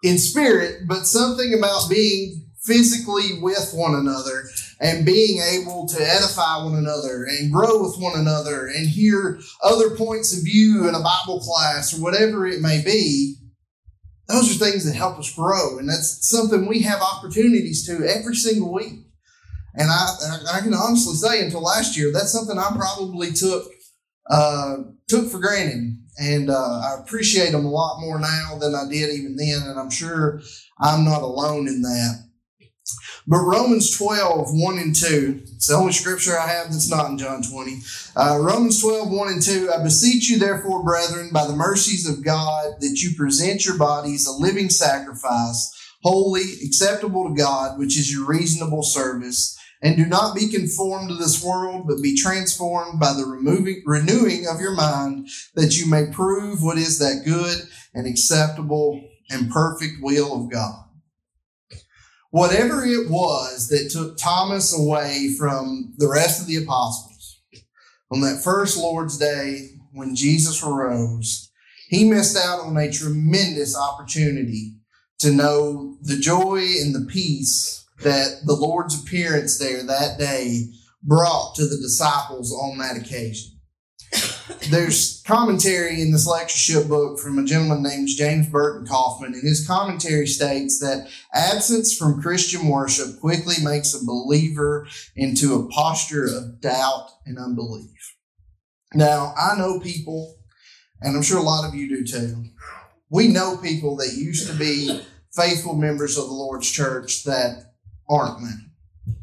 in 0.02 0.18
spirit, 0.18 0.88
but 0.88 1.06
something 1.06 1.54
about 1.54 1.90
being 1.90 2.50
physically 2.64 3.40
with 3.42 3.72
one 3.74 3.96
another 3.96 4.44
and 4.80 5.06
being 5.06 5.42
able 5.42 5.88
to 5.88 6.02
edify 6.02 6.64
one 6.64 6.76
another 6.76 7.26
and 7.26 7.52
grow 7.52 7.82
with 7.82 7.98
one 7.98 8.18
another 8.18 8.68
and 8.68 8.88
hear 8.88 9.40
other 9.64 9.96
points 9.96 10.36
of 10.36 10.44
view 10.44 10.88
in 10.88 10.96
a 10.96 11.04
Bible 11.04 11.40
class 11.40 11.98
or 11.98 12.02
whatever 12.02 12.48
it 12.48 12.62
may 12.62 12.82
be. 12.84 13.36
Those 14.28 14.56
are 14.56 14.66
things 14.66 14.86
that 14.86 14.96
help 14.96 15.18
us 15.18 15.34
grow. 15.34 15.80
And 15.80 15.90
that's 15.90 16.30
something 16.30 16.68
we 16.68 16.82
have 16.84 17.02
opportunities 17.02 17.86
to 17.88 18.06
every 18.08 18.36
single 18.36 18.72
week. 18.72 19.09
And 19.80 19.90
I, 19.90 20.58
I 20.58 20.60
can 20.60 20.74
honestly 20.74 21.16
say, 21.16 21.44
until 21.44 21.62
last 21.62 21.98
year, 21.98 22.12
that's 22.12 22.34
something 22.34 22.58
I 22.58 22.70
probably 22.76 23.32
took 23.32 23.72
uh, 24.30 24.78
took 25.08 25.32
for 25.32 25.40
granted, 25.40 25.98
and 26.20 26.50
uh, 26.52 26.82
I 26.82 26.98
appreciate 27.00 27.52
them 27.52 27.66
a 27.66 27.70
lot 27.70 28.00
more 28.00 28.20
now 28.20 28.58
than 28.60 28.76
I 28.76 28.84
did 28.88 29.10
even 29.10 29.36
then. 29.36 29.64
And 29.66 29.80
I'm 29.80 29.90
sure 29.90 30.42
I'm 30.80 31.04
not 31.04 31.24
alone 31.24 31.68
in 31.68 31.82
that. 31.82 32.30
But 33.28 33.40
Romans 33.40 33.96
12, 33.96 34.48
1 34.52 34.78
and 34.80 34.96
2, 34.96 35.42
it's 35.44 35.68
the 35.68 35.76
only 35.76 35.92
scripture 35.92 36.38
I 36.38 36.48
have 36.48 36.72
that's 36.72 36.90
not 36.90 37.12
in 37.12 37.18
John 37.18 37.44
20. 37.44 37.78
Uh, 38.16 38.40
Romans 38.42 38.82
12, 38.82 39.12
1 39.12 39.28
and 39.28 39.42
2, 39.42 39.72
I 39.72 39.84
beseech 39.84 40.30
you, 40.30 40.40
therefore, 40.40 40.84
brethren, 40.84 41.30
by 41.32 41.46
the 41.46 41.56
mercies 41.56 42.10
of 42.10 42.24
God, 42.24 42.74
that 42.80 43.02
you 43.02 43.16
present 43.16 43.66
your 43.66 43.78
bodies 43.78 44.26
a 44.26 44.32
living 44.32 44.70
sacrifice, 44.70 45.72
holy, 46.02 46.42
acceptable 46.66 47.30
to 47.30 47.36
God, 47.36 47.78
which 47.78 48.00
is 48.00 48.12
your 48.12 48.26
reasonable 48.26 48.84
service. 48.84 49.59
And 49.82 49.96
do 49.96 50.06
not 50.06 50.36
be 50.36 50.50
conformed 50.50 51.10
to 51.10 51.16
this 51.16 51.44
world, 51.44 51.88
but 51.88 52.02
be 52.02 52.16
transformed 52.16 53.00
by 53.00 53.14
the 53.14 53.26
removing, 53.26 53.82
renewing 53.86 54.46
of 54.46 54.60
your 54.60 54.76
mind, 54.76 55.30
that 55.56 55.78
you 55.78 55.90
may 55.90 56.08
prove 56.12 56.62
what 56.62 56.78
is 56.78 57.00
that 57.00 57.24
good 57.26 57.68
and 57.94 58.06
acceptable 58.06 59.02
and 59.30 59.50
perfect 59.50 60.02
will 60.02 60.34
of 60.34 60.52
God. 60.52 60.84
Whatever 62.32 62.84
it 62.84 63.10
was 63.10 63.70
that 63.70 63.90
took 63.90 64.18
Thomas 64.18 64.78
away 64.78 65.34
from 65.38 65.94
the 65.98 66.10
rest 66.10 66.42
of 66.42 66.48
the 66.48 66.58
apostles 66.58 67.40
on 68.12 68.22
that 68.22 68.44
first 68.44 68.78
Lord's 68.78 69.18
Day 69.18 69.70
when 69.94 70.16
Jesus 70.16 70.62
arose, 70.64 71.52
he 71.88 72.08
missed 72.08 72.38
out 72.38 72.60
on 72.60 72.78
a 72.78 72.92
tremendous 72.92 73.76
opportunity 73.76 74.76
to 75.20 75.32
know 75.32 75.98
the 76.02 76.18
joy 76.18 76.58
and 76.58 76.94
the 76.94 77.08
peace 77.10 77.79
that 78.02 78.42
the 78.46 78.54
Lord's 78.54 79.02
appearance 79.02 79.58
there 79.58 79.84
that 79.84 80.18
day 80.18 80.72
brought 81.04 81.56
to 81.56 81.66
the 81.66 81.78
disciples 81.78 82.54
on 82.54 82.78
that 82.78 82.98
occasion. 82.98 83.60
There's 84.72 85.22
commentary 85.26 86.02
in 86.02 86.12
this 86.12 86.28
lectureship 86.28 86.88
book 86.88 87.20
from 87.20 87.38
a 87.38 87.46
gentleman 87.46 87.84
named 87.84 88.08
James 88.08 88.48
Burton 88.48 88.88
Coffman, 88.88 89.34
and 89.34 89.44
his 89.44 89.66
commentary 89.66 90.26
states 90.26 90.80
that 90.80 91.08
absence 91.34 91.96
from 91.96 92.22
Christian 92.22 92.68
worship 92.68 93.20
quickly 93.20 93.56
makes 93.64 93.94
a 93.94 94.04
believer 94.04 94.88
into 95.16 95.56
a 95.56 95.68
posture 95.70 96.26
of 96.26 96.62
doubt 96.62 97.10
and 97.26 97.38
unbelief. 97.38 98.16
Now, 98.94 99.34
I 99.38 99.56
know 99.58 99.80
people, 99.80 100.36
and 101.02 101.16
I'm 101.16 101.24
sure 101.24 101.38
a 101.38 101.44
lot 101.44 101.68
of 101.68 101.76
you 101.76 101.88
do 101.88 102.04
too. 102.04 102.46
We 103.12 103.28
know 103.28 103.58
people 103.58 103.96
that 103.98 104.14
used 104.14 104.48
to 104.48 104.58
be 104.58 105.02
faithful 105.32 105.76
members 105.76 106.18
of 106.18 106.26
the 106.26 106.34
Lord's 106.34 106.70
church 106.70 107.24
that 107.26 107.69
aren't 108.10 108.40
they? 108.40 109.14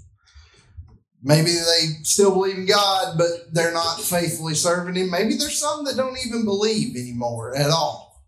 Maybe 1.23 1.51
they 1.51 1.87
still 2.05 2.31
believe 2.31 2.57
in 2.57 2.67
God, 2.67 3.19
but 3.19 3.53
they're 3.53 3.73
not 3.73 4.01
faithfully 4.01 4.55
serving 4.55 4.95
Him. 4.95 5.11
Maybe 5.11 5.35
there's 5.35 5.59
some 5.59 5.85
that 5.85 5.97
don't 5.97 6.17
even 6.25 6.45
believe 6.45 6.95
anymore 6.97 7.57
at 7.57 7.71
all. 7.71 8.23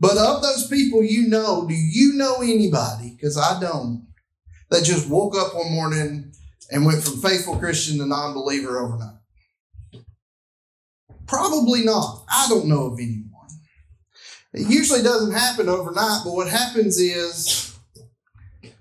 But 0.00 0.16
of 0.16 0.42
those 0.42 0.68
people 0.68 1.02
you 1.02 1.28
know, 1.28 1.66
do 1.66 1.74
you 1.74 2.14
know 2.14 2.36
anybody, 2.42 3.14
because 3.14 3.36
I 3.36 3.60
don't, 3.60 4.06
that 4.70 4.84
just 4.84 5.08
woke 5.08 5.36
up 5.36 5.54
one 5.54 5.72
morning 5.72 6.32
and 6.70 6.86
went 6.86 7.02
from 7.02 7.20
faithful 7.20 7.58
Christian 7.58 7.98
to 7.98 8.06
non 8.06 8.34
believer 8.34 8.78
overnight? 8.78 9.16
Probably 11.26 11.82
not. 11.82 12.24
I 12.30 12.46
don't 12.48 12.68
know 12.68 12.86
of 12.86 12.98
anyone. 12.98 13.48
It 14.54 14.68
usually 14.68 15.02
doesn't 15.02 15.32
happen 15.34 15.68
overnight, 15.68 16.22
but 16.24 16.32
what 16.32 16.48
happens 16.48 16.98
is 16.98 17.75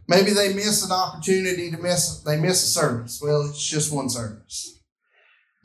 Maybe 0.07 0.31
they 0.31 0.53
miss 0.53 0.85
an 0.85 0.91
opportunity 0.91 1.71
to 1.71 1.77
miss, 1.77 2.21
they 2.21 2.39
miss 2.39 2.63
a 2.63 2.67
service. 2.67 3.19
Well, 3.23 3.47
it's 3.49 3.67
just 3.67 3.93
one 3.93 4.09
service. 4.09 4.79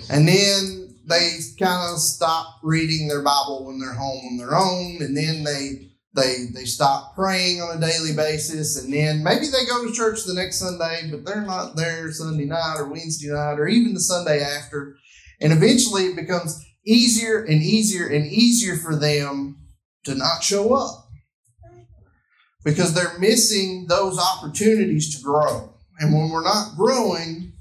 And 0.08 0.26
then 0.26 0.90
they 1.08 1.38
kind 1.58 1.92
of 1.92 1.98
stop 1.98 2.60
reading 2.62 3.08
their 3.08 3.22
Bible 3.22 3.66
when 3.66 3.78
they're 3.78 3.92
home 3.92 4.24
on 4.30 4.36
their 4.38 4.56
own, 4.56 5.02
and 5.02 5.16
then 5.16 5.44
they 5.44 5.90
they 6.14 6.46
they 6.54 6.64
stop 6.64 7.14
praying 7.14 7.60
on 7.60 7.76
a 7.76 7.80
daily 7.80 8.14
basis, 8.14 8.82
and 8.82 8.92
then 8.92 9.22
maybe 9.22 9.46
they 9.46 9.66
go 9.66 9.86
to 9.86 9.92
church 9.92 10.24
the 10.24 10.34
next 10.34 10.58
Sunday, 10.58 11.08
but 11.10 11.24
they're 11.24 11.44
not 11.44 11.76
there 11.76 12.10
Sunday 12.12 12.46
night 12.46 12.76
or 12.78 12.88
Wednesday 12.88 13.28
night 13.28 13.58
or 13.58 13.68
even 13.68 13.94
the 13.94 14.00
Sunday 14.00 14.40
after, 14.40 14.96
and 15.40 15.52
eventually 15.52 16.06
it 16.06 16.16
becomes 16.16 16.64
easier 16.86 17.42
and 17.42 17.62
easier 17.62 18.06
and 18.06 18.26
easier 18.26 18.76
for 18.76 18.96
them 18.96 19.56
to 20.04 20.14
not 20.14 20.42
show 20.42 20.74
up 20.74 20.99
because 22.64 22.94
they're 22.94 23.18
missing 23.18 23.86
those 23.88 24.18
opportunities 24.18 25.16
to 25.16 25.22
grow. 25.22 25.72
And 25.98 26.14
when 26.14 26.30
we're 26.30 26.44
not 26.44 26.76
growing, 26.76 27.52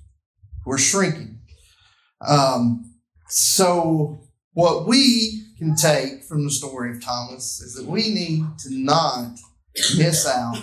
we're 0.65 0.77
shrinking. 0.77 1.39
Um, 2.25 2.93
so, 3.27 4.21
what 4.53 4.87
we 4.87 5.43
can 5.57 5.75
take 5.75 6.23
from 6.23 6.43
the 6.43 6.51
story 6.51 6.91
of 6.91 7.03
Thomas 7.03 7.61
is 7.61 7.75
that 7.75 7.85
we 7.85 8.13
need 8.13 8.43
to 8.59 8.73
not 8.73 9.37
miss 9.97 10.27
out 10.27 10.61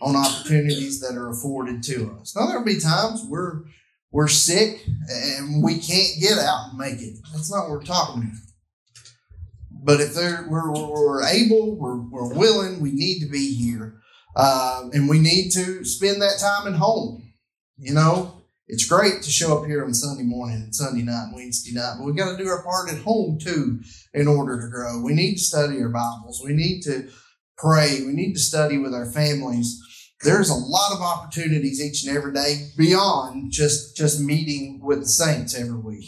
on 0.00 0.16
opportunities 0.16 1.00
that 1.00 1.16
are 1.16 1.30
afforded 1.30 1.82
to 1.84 2.16
us. 2.20 2.34
Now, 2.34 2.46
there'll 2.46 2.64
be 2.64 2.78
times 2.78 3.24
we're 3.28 3.62
we're 4.12 4.28
sick 4.28 4.84
and 5.10 5.62
we 5.62 5.78
can't 5.78 6.20
get 6.20 6.38
out 6.38 6.70
and 6.70 6.78
make 6.78 7.00
it. 7.00 7.18
That's 7.32 7.52
not 7.52 7.62
what 7.62 7.70
we're 7.70 7.82
talking 7.82 8.22
about. 8.22 8.45
But 9.86 10.00
if 10.00 10.16
we're, 10.16 10.72
we're 10.72 11.24
able, 11.24 11.76
we're, 11.76 12.00
we're 12.00 12.34
willing, 12.34 12.80
we 12.80 12.90
need 12.90 13.20
to 13.20 13.30
be 13.30 13.54
here. 13.54 14.00
Uh, 14.34 14.88
and 14.92 15.08
we 15.08 15.20
need 15.20 15.50
to 15.52 15.84
spend 15.84 16.20
that 16.20 16.40
time 16.40 16.66
at 16.66 16.78
home. 16.78 17.32
You 17.78 17.94
know, 17.94 18.42
it's 18.66 18.88
great 18.88 19.22
to 19.22 19.30
show 19.30 19.56
up 19.56 19.64
here 19.64 19.84
on 19.84 19.94
Sunday 19.94 20.24
morning 20.24 20.56
and 20.56 20.74
Sunday 20.74 21.02
night 21.02 21.26
and 21.26 21.36
Wednesday 21.36 21.72
night, 21.72 21.94
but 21.98 22.04
we 22.04 22.14
got 22.14 22.36
to 22.36 22.42
do 22.42 22.48
our 22.48 22.64
part 22.64 22.90
at 22.90 22.98
home 22.98 23.38
too 23.38 23.78
in 24.12 24.26
order 24.26 24.60
to 24.60 24.68
grow. 24.68 25.00
We 25.02 25.14
need 25.14 25.36
to 25.36 25.40
study 25.40 25.80
our 25.80 25.88
Bibles. 25.88 26.42
We 26.44 26.52
need 26.52 26.80
to 26.82 27.08
pray. 27.56 28.02
We 28.04 28.12
need 28.12 28.32
to 28.32 28.40
study 28.40 28.78
with 28.78 28.92
our 28.92 29.06
families 29.06 29.80
there's 30.22 30.48
a 30.48 30.54
lot 30.54 30.92
of 30.92 31.02
opportunities 31.02 31.84
each 31.84 32.06
and 32.06 32.16
every 32.16 32.32
day 32.32 32.68
beyond 32.76 33.52
just 33.52 33.96
just 33.96 34.20
meeting 34.20 34.80
with 34.82 35.00
the 35.00 35.06
saints 35.06 35.54
every 35.54 35.78
week 35.78 36.06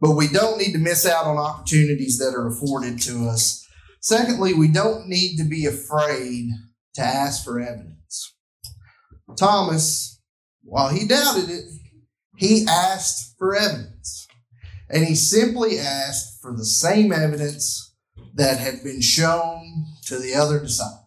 but 0.00 0.12
we 0.12 0.28
don't 0.28 0.58
need 0.58 0.72
to 0.72 0.78
miss 0.78 1.06
out 1.06 1.26
on 1.26 1.36
opportunities 1.36 2.18
that 2.18 2.34
are 2.34 2.48
afforded 2.48 3.00
to 3.00 3.28
us 3.28 3.66
secondly 4.00 4.52
we 4.54 4.68
don't 4.68 5.08
need 5.08 5.36
to 5.36 5.44
be 5.44 5.66
afraid 5.66 6.48
to 6.94 7.02
ask 7.02 7.44
for 7.44 7.60
evidence 7.60 8.34
thomas 9.36 10.20
while 10.62 10.88
he 10.88 11.06
doubted 11.06 11.48
it 11.50 11.64
he 12.36 12.66
asked 12.68 13.34
for 13.38 13.56
evidence 13.56 14.26
and 14.88 15.04
he 15.04 15.14
simply 15.14 15.78
asked 15.78 16.40
for 16.40 16.56
the 16.56 16.64
same 16.64 17.12
evidence 17.12 17.94
that 18.34 18.58
had 18.58 18.82
been 18.84 19.00
shown 19.00 19.84
to 20.04 20.18
the 20.18 20.34
other 20.34 20.60
disciples 20.60 21.06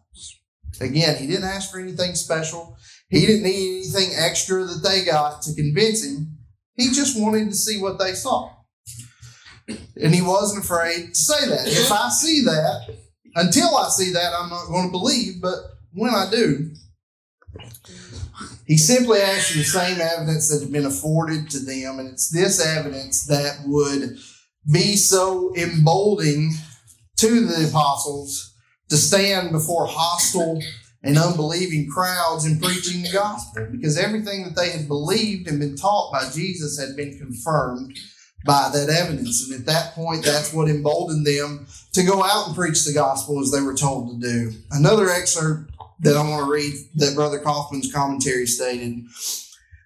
Again, 0.82 1.18
he 1.18 1.28
didn't 1.28 1.46
ask 1.46 1.72
for 1.72 1.80
anything 1.80 2.16
special. 2.16 2.78
He 3.10 3.26
didn't 3.26 3.44
need 3.44 3.80
anything 3.80 4.12
extra 4.16 4.64
that 4.64 4.84
they 4.84 5.04
got 5.04 5.42
to 5.44 5.54
convince 5.54 6.06
him. 6.06 6.38
He 6.76 6.88
just 6.92 7.20
wanted 7.20 7.50
to 7.50 7.56
see 7.56 7.82
what 7.82 8.00
they 8.00 8.14
saw. 8.14 8.54
And 10.02 10.14
he 10.16 10.22
wasn't 10.22 10.64
afraid 10.64 11.10
to 11.10 11.16
say 11.16 11.50
that. 11.50 11.68
If 11.68 11.92
I 11.92 12.10
see 12.10 12.42
that, 12.46 12.96
until 13.36 13.76
I 13.76 13.90
see 13.90 14.12
that, 14.14 14.34
I'm 14.38 14.50
not 14.50 14.68
going 14.68 14.88
to 14.88 14.92
believe, 14.92 15.42
but 15.42 15.58
when 15.94 16.14
I 16.14 16.30
do, 16.32 16.72
he 18.66 18.78
simply 18.78 19.20
asked 19.20 19.52
for 19.52 19.58
the 19.58 19.64
same 19.64 20.00
evidence 20.00 20.50
that 20.50 20.62
had 20.64 20.72
been 20.72 20.86
afforded 20.86 21.50
to 21.50 21.60
them, 21.60 22.00
and 22.00 22.10
it's 22.10 22.30
this 22.30 22.66
evidence 22.66 23.26
that 23.26 23.62
would 23.66 24.18
be 24.72 24.96
so 24.96 25.54
emboldening 25.56 26.54
to 27.18 27.46
the 27.46 27.68
apostles 27.68 28.54
to 28.90 28.98
stand 28.98 29.52
before 29.52 29.88
hostile 29.88 30.62
and 31.04 31.18
unbelieving 31.18 31.90
crowds 31.90 32.46
and 32.46 32.62
preaching 32.62 33.02
the 33.02 33.12
gospel 33.12 33.68
because 33.72 33.98
everything 33.98 34.44
that 34.44 34.56
they 34.56 34.70
had 34.70 34.88
believed 34.88 35.48
and 35.48 35.60
been 35.60 35.76
taught 35.76 36.12
by 36.12 36.30
Jesus 36.30 36.80
had 36.80 36.96
been 36.96 37.18
confirmed 37.18 37.98
by 38.46 38.70
that 38.74 38.90
evidence. 38.90 39.50
And 39.50 39.60
at 39.60 39.66
that 39.66 39.94
point, 39.94 40.24
that's 40.24 40.54
what 40.54 40.70
emboldened 40.70 41.26
them 41.26 41.68
to 41.94 42.04
go 42.04 42.24
out 42.24 42.48
and 42.48 42.56
preach 42.56 42.86
the 42.86 42.94
gospel 42.94 43.42
as 43.42 43.52
they 43.52 43.62
were 43.62 43.76
told 43.76 44.22
to 44.22 44.28
do. 44.28 44.52
Another 44.72 45.10
excerpt 45.10 45.72
that 46.02 46.16
I 46.16 46.28
want 46.28 46.46
to 46.46 46.52
read 46.52 46.74
that 46.96 47.16
Brother 47.16 47.40
Coffman's 47.40 47.92
commentary 47.92 48.46
stated. 48.46 49.06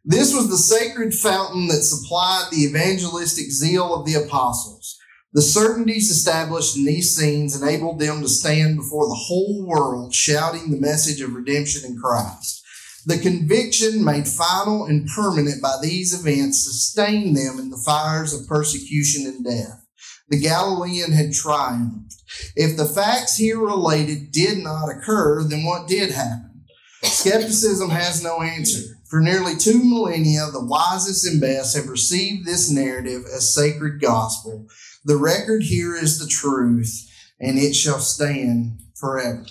This 0.05 0.33
was 0.33 0.49
the 0.49 0.57
sacred 0.57 1.13
fountain 1.13 1.67
that 1.67 1.81
supplied 1.81 2.49
the 2.51 2.63
evangelistic 2.65 3.49
zeal 3.51 3.95
of 3.95 4.05
the 4.05 4.15
apostles. 4.15 4.99
The 5.33 5.41
certainties 5.41 6.11
established 6.11 6.77
in 6.77 6.85
these 6.85 7.15
scenes 7.15 7.59
enabled 7.59 7.99
them 7.99 8.21
to 8.21 8.29
stand 8.29 8.75
before 8.75 9.07
the 9.07 9.15
whole 9.15 9.65
world 9.65 10.13
shouting 10.13 10.69
the 10.69 10.79
message 10.79 11.21
of 11.21 11.33
redemption 11.33 11.89
in 11.89 11.97
Christ. 11.97 12.62
The 13.05 13.17
conviction 13.17 14.03
made 14.03 14.27
final 14.27 14.85
and 14.85 15.07
permanent 15.07 15.61
by 15.61 15.77
these 15.81 16.13
events 16.13 16.63
sustained 16.63 17.35
them 17.35 17.59
in 17.59 17.69
the 17.69 17.81
fires 17.85 18.33
of 18.33 18.47
persecution 18.47 19.25
and 19.25 19.43
death. 19.43 19.85
The 20.29 20.39
Galilean 20.39 21.11
had 21.11 21.33
triumphed. 21.33 22.15
If 22.55 22.77
the 22.77 22.85
facts 22.85 23.37
here 23.37 23.59
related 23.59 24.31
did 24.31 24.59
not 24.63 24.89
occur, 24.89 25.43
then 25.43 25.65
what 25.65 25.87
did 25.87 26.11
happen? 26.11 26.65
Skepticism 27.03 27.89
has 27.89 28.23
no 28.23 28.41
answer. 28.41 28.97
For 29.09 29.19
nearly 29.19 29.55
two 29.55 29.83
millennia, 29.83 30.47
the 30.51 30.65
wisest 30.65 31.27
and 31.27 31.41
best 31.41 31.75
have 31.75 31.89
received 31.89 32.45
this 32.45 32.71
narrative 32.71 33.25
as 33.25 33.53
sacred 33.53 34.01
gospel 34.01 34.67
the 35.05 35.17
record 35.17 35.63
here 35.63 35.95
is 35.95 36.17
the 36.17 36.27
truth, 36.27 37.09
and 37.37 37.59
it 37.59 37.75
shall 37.75 37.99
stand 37.99 38.79
forever. 38.95 39.45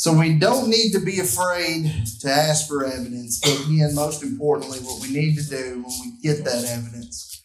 So 0.00 0.14
we 0.14 0.32
don't 0.32 0.70
need 0.70 0.92
to 0.92 0.98
be 0.98 1.20
afraid 1.20 1.92
to 2.20 2.30
ask 2.30 2.66
for 2.66 2.86
evidence. 2.86 3.38
But 3.38 3.66
again, 3.66 3.94
most 3.94 4.22
importantly, 4.22 4.78
what 4.78 5.02
we 5.02 5.12
need 5.12 5.36
to 5.36 5.46
do 5.46 5.84
when 5.84 5.92
we 6.00 6.12
get 6.22 6.42
that 6.42 6.64
evidence 6.64 7.42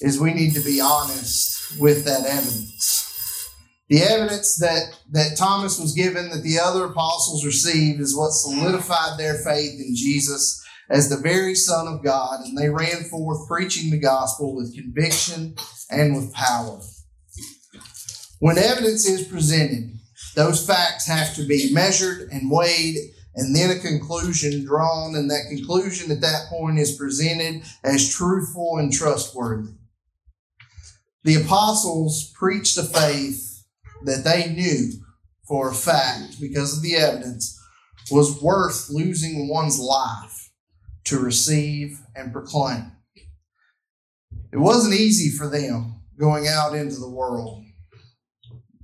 is 0.00 0.20
we 0.20 0.32
need 0.32 0.54
to 0.54 0.60
be 0.60 0.80
honest 0.80 1.80
with 1.80 2.04
that 2.04 2.24
evidence. 2.24 3.50
The 3.88 4.04
evidence 4.04 4.56
that, 4.58 4.96
that 5.10 5.36
Thomas 5.36 5.80
was 5.80 5.94
given, 5.94 6.30
that 6.30 6.44
the 6.44 6.60
other 6.60 6.84
apostles 6.84 7.44
received, 7.44 8.00
is 8.00 8.16
what 8.16 8.30
solidified 8.30 9.18
their 9.18 9.34
faith 9.34 9.80
in 9.80 9.96
Jesus 9.96 10.64
as 10.88 11.08
the 11.08 11.16
very 11.16 11.56
Son 11.56 11.88
of 11.88 12.04
God, 12.04 12.38
and 12.44 12.56
they 12.56 12.68
ran 12.68 13.02
forth 13.10 13.48
preaching 13.48 13.90
the 13.90 13.98
gospel 13.98 14.54
with 14.54 14.76
conviction 14.76 15.56
and 15.90 16.14
with 16.14 16.32
power. 16.32 16.78
When 18.38 18.58
evidence 18.58 19.08
is 19.08 19.26
presented, 19.26 19.95
those 20.36 20.64
facts 20.64 21.06
have 21.06 21.34
to 21.34 21.46
be 21.46 21.72
measured 21.72 22.28
and 22.30 22.50
weighed, 22.50 22.96
and 23.34 23.56
then 23.56 23.70
a 23.70 23.80
conclusion 23.80 24.66
drawn, 24.66 25.16
and 25.16 25.30
that 25.30 25.46
conclusion 25.48 26.12
at 26.12 26.20
that 26.20 26.48
point 26.50 26.78
is 26.78 26.94
presented 26.96 27.62
as 27.82 28.14
truthful 28.14 28.76
and 28.76 28.92
trustworthy. 28.92 29.72
The 31.24 31.36
apostles 31.36 32.32
preached 32.38 32.76
a 32.76 32.82
faith 32.82 33.64
that 34.04 34.24
they 34.24 34.52
knew 34.52 34.92
for 35.48 35.70
a 35.70 35.74
fact, 35.74 36.38
because 36.38 36.76
of 36.76 36.82
the 36.82 36.96
evidence, 36.96 37.58
was 38.10 38.42
worth 38.42 38.90
losing 38.90 39.48
one's 39.48 39.80
life 39.80 40.50
to 41.04 41.18
receive 41.18 41.98
and 42.14 42.32
proclaim. 42.32 42.92
It 44.52 44.58
wasn't 44.58 45.00
easy 45.00 45.34
for 45.34 45.48
them 45.48 46.02
going 46.18 46.46
out 46.46 46.74
into 46.74 46.96
the 46.96 47.08
world. 47.08 47.64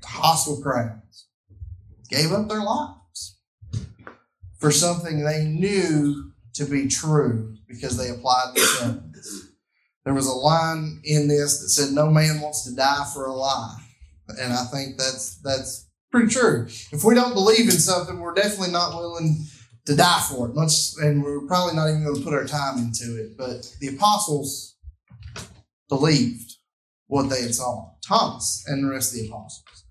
Hostile 0.03 0.63
crowds 0.63 1.02
gave 2.13 2.31
up 2.31 2.49
their 2.49 2.63
lives 2.63 3.39
for 4.61 4.71
something 4.71 5.25
they 5.25 5.45
knew 5.45 6.31
to 6.55 6.65
be 6.67 6.87
true 6.87 7.57
because 7.67 7.97
they 7.97 8.11
applied 8.11 8.53
the 8.55 8.61
evidence. 8.83 9.49
There 10.05 10.15
was 10.15 10.27
a 10.27 10.33
line 10.33 11.01
in 11.05 11.29
this 11.29 11.61
that 11.61 11.71
said, 11.71 11.93
"No 11.93 12.11
man 12.11 12.41
wants 12.41 12.65
to 12.65 12.75
die 12.75 13.11
for 13.15 13.25
a 13.25 13.33
lie," 13.33 13.79
and 14.29 14.53
I 14.53 14.65
think 14.67 14.99
that's 14.99 15.37
that's 15.37 15.87
pretty 16.11 16.29
true. 16.29 16.67
If 16.93 17.03
we 17.03 17.15
don't 17.15 17.35
believe 17.35 17.69
in 17.69 17.79
something, 17.79 18.21
we're 18.21 18.35
definitely 18.35 18.73
not 18.73 18.95
willing 18.95 19.47
to 19.87 19.97
die 19.97 20.27
for 20.29 20.49
it. 20.49 20.55
Much, 20.55 20.93
and 21.01 21.23
we're 21.23 21.47
probably 21.47 21.75
not 21.75 21.89
even 21.89 22.05
going 22.05 22.17
to 22.17 22.23
put 22.23 22.35
our 22.35 22.45
time 22.45 22.79
into 22.79 23.17
it. 23.17 23.39
But 23.39 23.75
the 23.81 23.89
apostles 23.89 24.77
believed 25.89 26.57
what 27.07 27.31
they 27.31 27.43
had 27.43 27.55
saw. 27.55 27.95
Thomas 28.07 28.65
and 28.67 28.85
the 28.85 28.91
rest 28.91 29.13
of 29.13 29.21
the 29.21 29.29
apostles 29.29 29.82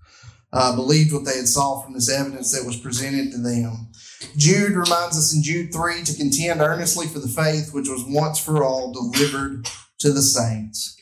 uh, 0.52 0.76
believed 0.76 1.12
what 1.12 1.24
they 1.24 1.36
had 1.36 1.48
saw 1.48 1.80
from 1.80 1.94
this 1.94 2.10
evidence 2.10 2.52
that 2.52 2.66
was 2.66 2.76
presented 2.76 3.32
to 3.32 3.38
them. 3.38 3.88
Jude 4.36 4.72
reminds 4.72 5.16
us 5.16 5.34
in 5.34 5.42
Jude 5.42 5.72
3 5.72 6.02
to 6.04 6.14
contend 6.14 6.60
earnestly 6.60 7.06
for 7.06 7.18
the 7.18 7.28
faith 7.28 7.72
which 7.72 7.88
was 7.88 8.04
once 8.06 8.38
for 8.38 8.62
all 8.62 8.92
delivered 8.92 9.68
to 9.98 10.12
the 10.12 10.22
saints. 10.22 10.96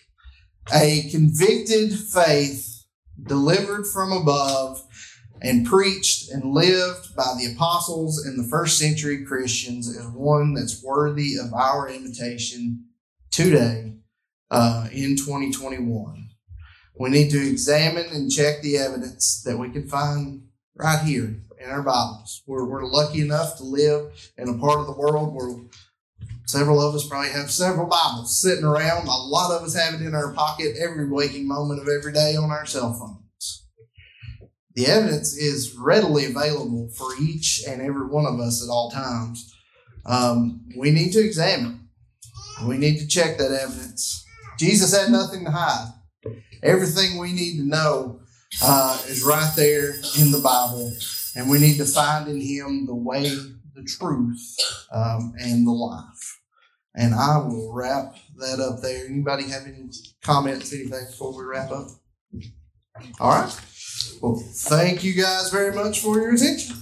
A 0.73 1.09
convicted 1.11 1.93
faith 1.93 2.85
delivered 3.23 3.87
from 3.87 4.13
above 4.13 4.83
and 5.43 5.67
preached 5.67 6.31
and 6.31 6.53
lived 6.53 7.17
by 7.17 7.35
the 7.39 7.53
apostles 7.53 8.25
and 8.25 8.39
the 8.39 8.49
first 8.49 8.79
century 8.79 9.25
Christians 9.25 9.89
is 9.89 10.07
one 10.09 10.55
that's 10.55 10.83
worthy 10.83 11.37
of 11.37 11.53
our 11.55 11.89
imitation 11.89 12.85
today 13.31 13.95
uh, 14.51 14.89
in 14.93 15.17
2021. 15.17 16.30
We 17.01 17.09
need 17.09 17.31
to 17.31 17.39
examine 17.39 18.11
and 18.13 18.31
check 18.31 18.61
the 18.61 18.77
evidence 18.77 19.43
that 19.47 19.57
we 19.57 19.71
can 19.71 19.89
find 19.89 20.43
right 20.75 21.03
here 21.03 21.35
in 21.59 21.71
our 21.71 21.81
Bibles. 21.81 22.43
We're, 22.47 22.67
we're 22.67 22.85
lucky 22.85 23.23
enough 23.23 23.57
to 23.57 23.65
live 23.65 24.13
in 24.37 24.51
a 24.51 24.59
part 24.59 24.81
of 24.81 24.87
the 24.87 24.93
world 24.93 25.35
where 25.35 25.65
several 26.45 26.79
of 26.79 26.95
us 26.95 27.09
probably 27.09 27.31
have 27.31 27.51
several 27.51 27.87
Bibles 27.87 28.39
sitting 28.43 28.67
around. 28.67 29.07
A 29.07 29.11
lot 29.13 29.51
of 29.51 29.63
us 29.63 29.75
have 29.75 29.99
it 29.99 30.05
in 30.05 30.15
our 30.15 30.35
pocket 30.35 30.77
every 30.79 31.09
waking 31.09 31.49
moment 31.49 31.81
of 31.81 31.89
every 31.89 32.13
day 32.13 32.37
on 32.37 32.51
our 32.51 32.67
cell 32.67 32.93
phones. 32.93 33.65
The 34.75 34.87
evidence 34.87 35.35
is 35.35 35.75
readily 35.79 36.27
available 36.27 36.91
for 36.95 37.13
each 37.19 37.65
and 37.67 37.81
every 37.81 38.09
one 38.09 38.27
of 38.27 38.39
us 38.41 38.63
at 38.63 38.71
all 38.71 38.91
times. 38.91 39.57
Um, 40.05 40.69
we 40.77 40.91
need 40.91 41.13
to 41.13 41.25
examine. 41.25 41.89
We 42.69 42.77
need 42.77 42.99
to 42.99 43.07
check 43.07 43.39
that 43.39 43.53
evidence. 43.53 44.23
Jesus 44.59 44.95
had 44.95 45.11
nothing 45.11 45.47
to 45.47 45.51
hide. 45.51 45.95
Everything 46.63 47.19
we 47.19 47.33
need 47.33 47.59
to 47.59 47.65
know 47.65 48.21
uh, 48.63 49.01
is 49.09 49.23
right 49.23 49.53
there 49.57 49.95
in 50.19 50.33
the 50.33 50.41
Bible, 50.43 50.93
and 51.37 51.49
we 51.49 51.59
need 51.59 51.77
to 51.79 51.85
find 51.85 52.29
in 52.29 52.41
Him 52.41 52.87
the 52.87 52.95
way, 52.95 53.31
the 53.75 53.85
truth, 53.85 54.57
um, 54.93 55.35
and 55.41 55.67
the 55.67 55.73
life. 55.73 56.41
And 56.95 57.15
I 57.15 57.39
will 57.39 57.73
wrap 57.73 58.17
that 58.39 58.61
up 58.61 58.81
there. 58.81 59.07
Anybody 59.07 59.45
have 59.45 59.63
any 59.67 59.91
comments, 60.23 60.73
anything 60.73 61.07
before 61.07 61.37
we 61.37 61.45
wrap 61.45 61.71
up? 61.71 61.87
All 63.21 63.31
right. 63.31 63.61
Well, 64.21 64.37
thank 64.37 65.05
you 65.05 65.15
guys 65.15 65.51
very 65.51 65.75
much 65.75 66.01
for 66.01 66.17
your 66.17 66.35
attention. 66.35 66.77